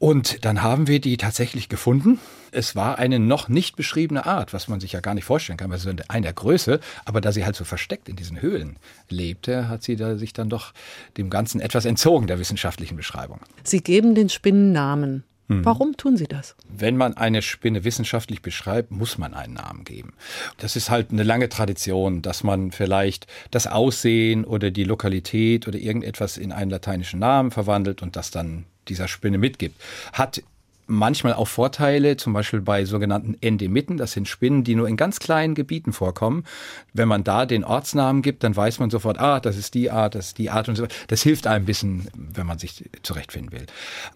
[0.00, 2.18] Und dann haben wir die tatsächlich gefunden.
[2.52, 5.70] Es war eine noch nicht beschriebene Art, was man sich ja gar nicht vorstellen kann,
[5.70, 6.80] weil sie sind eine der Größe.
[7.04, 8.78] Aber da sie halt so versteckt in diesen Höhlen
[9.10, 10.72] lebte, hat sie da sich dann doch
[11.18, 13.40] dem Ganzen etwas entzogen, der wissenschaftlichen Beschreibung.
[13.62, 15.22] Sie geben den Spinnen Namen.
[15.52, 16.54] Warum tun Sie das?
[16.68, 20.12] Wenn man eine Spinne wissenschaftlich beschreibt, muss man einen Namen geben.
[20.58, 25.76] Das ist halt eine lange Tradition, dass man vielleicht das Aussehen oder die Lokalität oder
[25.76, 29.80] irgendetwas in einen lateinischen Namen verwandelt und das dann dieser Spinne mitgibt.
[30.12, 30.42] Hat
[30.90, 33.96] manchmal auch Vorteile, zum Beispiel bei sogenannten Endemiten.
[33.96, 36.44] Das sind Spinnen, die nur in ganz kleinen Gebieten vorkommen.
[36.92, 40.14] Wenn man da den Ortsnamen gibt, dann weiß man sofort, ah, das ist die Art,
[40.14, 40.94] das ist die Art und so weiter.
[41.06, 43.66] Das hilft einem ein bisschen, wenn man sich zurechtfinden will.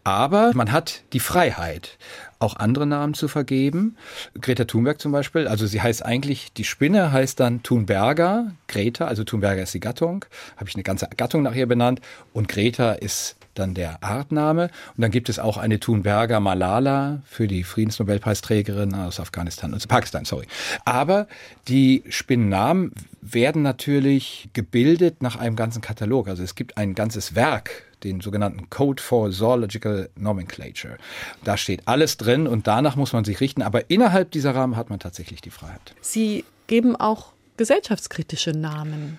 [0.03, 1.97] Aber man hat die Freiheit,
[2.41, 3.97] auch andere Namen zu vergeben.
[4.41, 9.25] Greta Thunberg zum Beispiel, also sie heißt eigentlich, die Spinne heißt dann Thunberger, Greta, also
[9.25, 10.25] Thunberger ist die Gattung,
[10.57, 12.01] habe ich eine ganze Gattung nach ihr benannt
[12.33, 14.65] und Greta ist dann der Artname.
[14.97, 20.25] Und dann gibt es auch eine Thunberger Malala für die Friedensnobelpreisträgerin aus Afghanistan und Pakistan,
[20.25, 20.47] sorry.
[20.85, 21.27] Aber
[21.69, 26.29] die Spinnennamen werden natürlich gebildet nach einem ganzen Katalog.
[26.29, 30.99] Also es gibt ein ganzes Werk, den sogenannten Code for Zoological Nomenclature.
[31.43, 33.63] Da steht alles drin und danach muss man sich richten.
[33.63, 35.95] Aber innerhalb dieser Rahmen hat man tatsächlich die Freiheit.
[36.01, 39.19] Sie geben auch gesellschaftskritische Namen.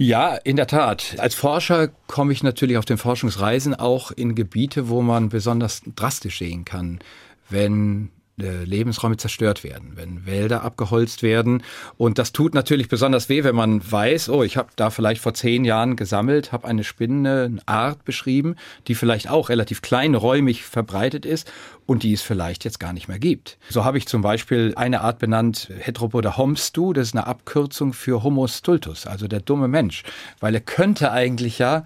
[0.00, 1.16] Ja, in der Tat.
[1.18, 6.38] Als Forscher komme ich natürlich auf den Forschungsreisen auch in Gebiete, wo man besonders drastisch
[6.38, 7.00] sehen kann,
[7.50, 11.62] wenn Lebensräume zerstört werden, wenn Wälder abgeholzt werden.
[11.96, 15.34] Und das tut natürlich besonders weh, wenn man weiß, oh, ich habe da vielleicht vor
[15.34, 21.26] zehn Jahren gesammelt, habe eine Spinne, eine Art beschrieben, die vielleicht auch relativ kleinräumig verbreitet
[21.26, 21.50] ist
[21.86, 23.58] und die es vielleicht jetzt gar nicht mehr gibt.
[23.70, 28.22] So habe ich zum Beispiel eine Art benannt, Heteropoda homstu, das ist eine Abkürzung für
[28.22, 30.02] Homo stultus, also der dumme Mensch,
[30.38, 31.84] weil er könnte eigentlich ja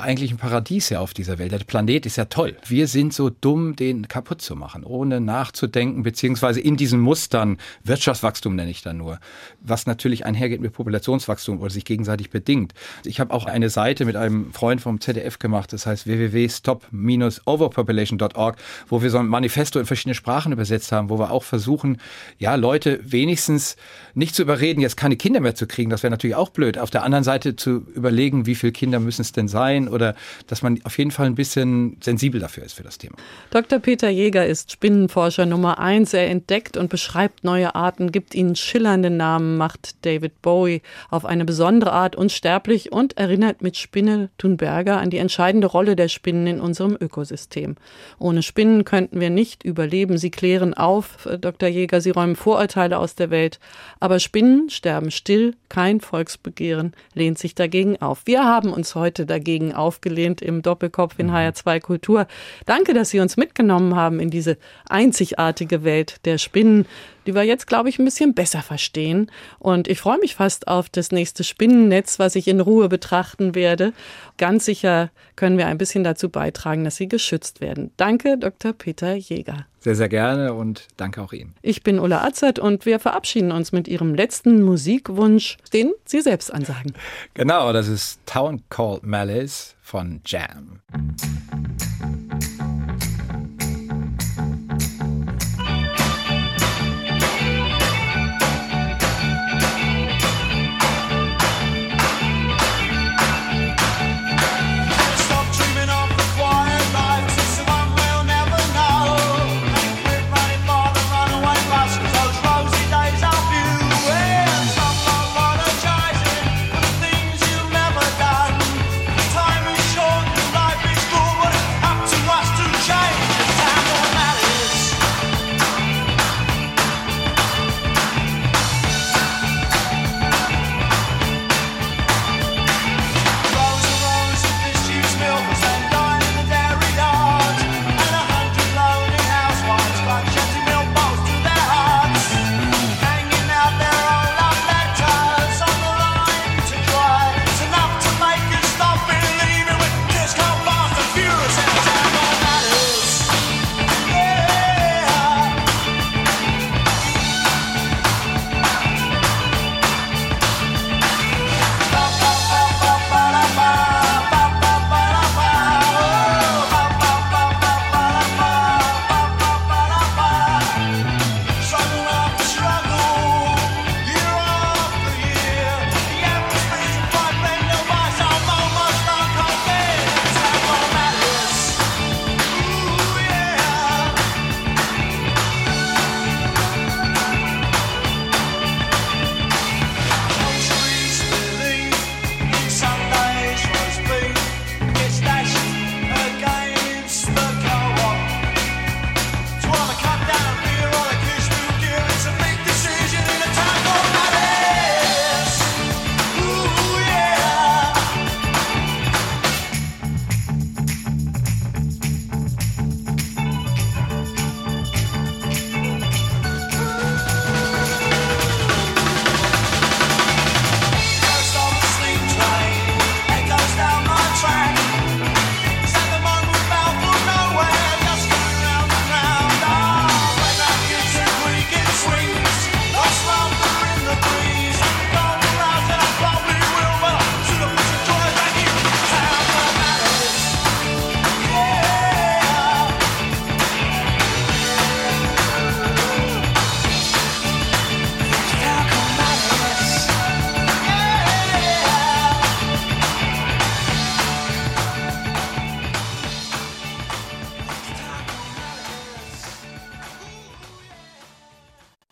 [0.00, 1.52] eigentlich ein Paradies ja auf dieser Welt.
[1.52, 2.56] Der Planet ist ja toll.
[2.66, 8.54] Wir sind so dumm, den kaputt zu machen, ohne nachzudenken, beziehungsweise in diesen Mustern, Wirtschaftswachstum
[8.54, 9.18] nenne ich da nur,
[9.60, 12.74] was natürlich einhergeht mit Populationswachstum oder sich gegenseitig bedingt.
[13.04, 18.56] Ich habe auch eine Seite mit einem Freund vom ZDF gemacht, das heißt www.stop-overpopulation.org,
[18.88, 21.98] wo wir so ein Manifesto in verschiedene Sprachen übersetzt haben, wo wir auch versuchen,
[22.38, 23.76] ja, Leute wenigstens
[24.14, 26.78] nicht zu überreden, jetzt keine Kinder mehr zu kriegen, das wäre natürlich auch blöd.
[26.78, 30.14] Auf der anderen Seite zu überlegen, wie viele Kinder müssen es denn sein oder
[30.46, 33.16] dass man auf jeden Fall ein bisschen sensibel dafür ist für das Thema.
[33.50, 33.78] Dr.
[33.78, 36.14] Peter Jäger ist Spinnenforscher Nummer eins.
[36.14, 41.44] Er entdeckt und beschreibt neue Arten, gibt ihnen schillernde Namen, macht David Bowie auf eine
[41.44, 46.60] besondere Art unsterblich und erinnert mit Spinne Thunberger an die entscheidende Rolle der Spinnen in
[46.60, 47.76] unserem Ökosystem.
[48.18, 50.18] Ohne Spinnen könnten wir nicht überleben.
[50.18, 51.68] Sie klären auf, äh, Dr.
[51.68, 53.58] Jäger, sie räumen Vorurteile aus der Welt.
[54.00, 58.22] Aber Spinnen sterben still, kein Volksbegehren lehnt sich dagegen auf.
[58.24, 62.26] Wir haben uns heute dagegen aufgelehnt im Doppelkopf in HR2 Kultur.
[62.66, 64.58] Danke, dass Sie uns mitgenommen haben in diese
[64.88, 66.86] einzigartige Welt der Spinnen,
[67.28, 69.30] die wir jetzt, glaube ich, ein bisschen besser verstehen.
[69.58, 73.92] Und ich freue mich fast auf das nächste Spinnennetz, was ich in Ruhe betrachten werde.
[74.38, 77.90] Ganz sicher können wir ein bisschen dazu beitragen, dass sie geschützt werden.
[77.98, 78.72] Danke, Dr.
[78.72, 79.66] Peter Jäger.
[79.80, 81.54] Sehr, sehr gerne und danke auch Ihnen.
[81.60, 86.52] Ich bin Ulla Azert und wir verabschieden uns mit Ihrem letzten Musikwunsch, den Sie selbst
[86.52, 86.94] ansagen.
[87.34, 90.80] Genau, das ist Town Called Malice von Jam.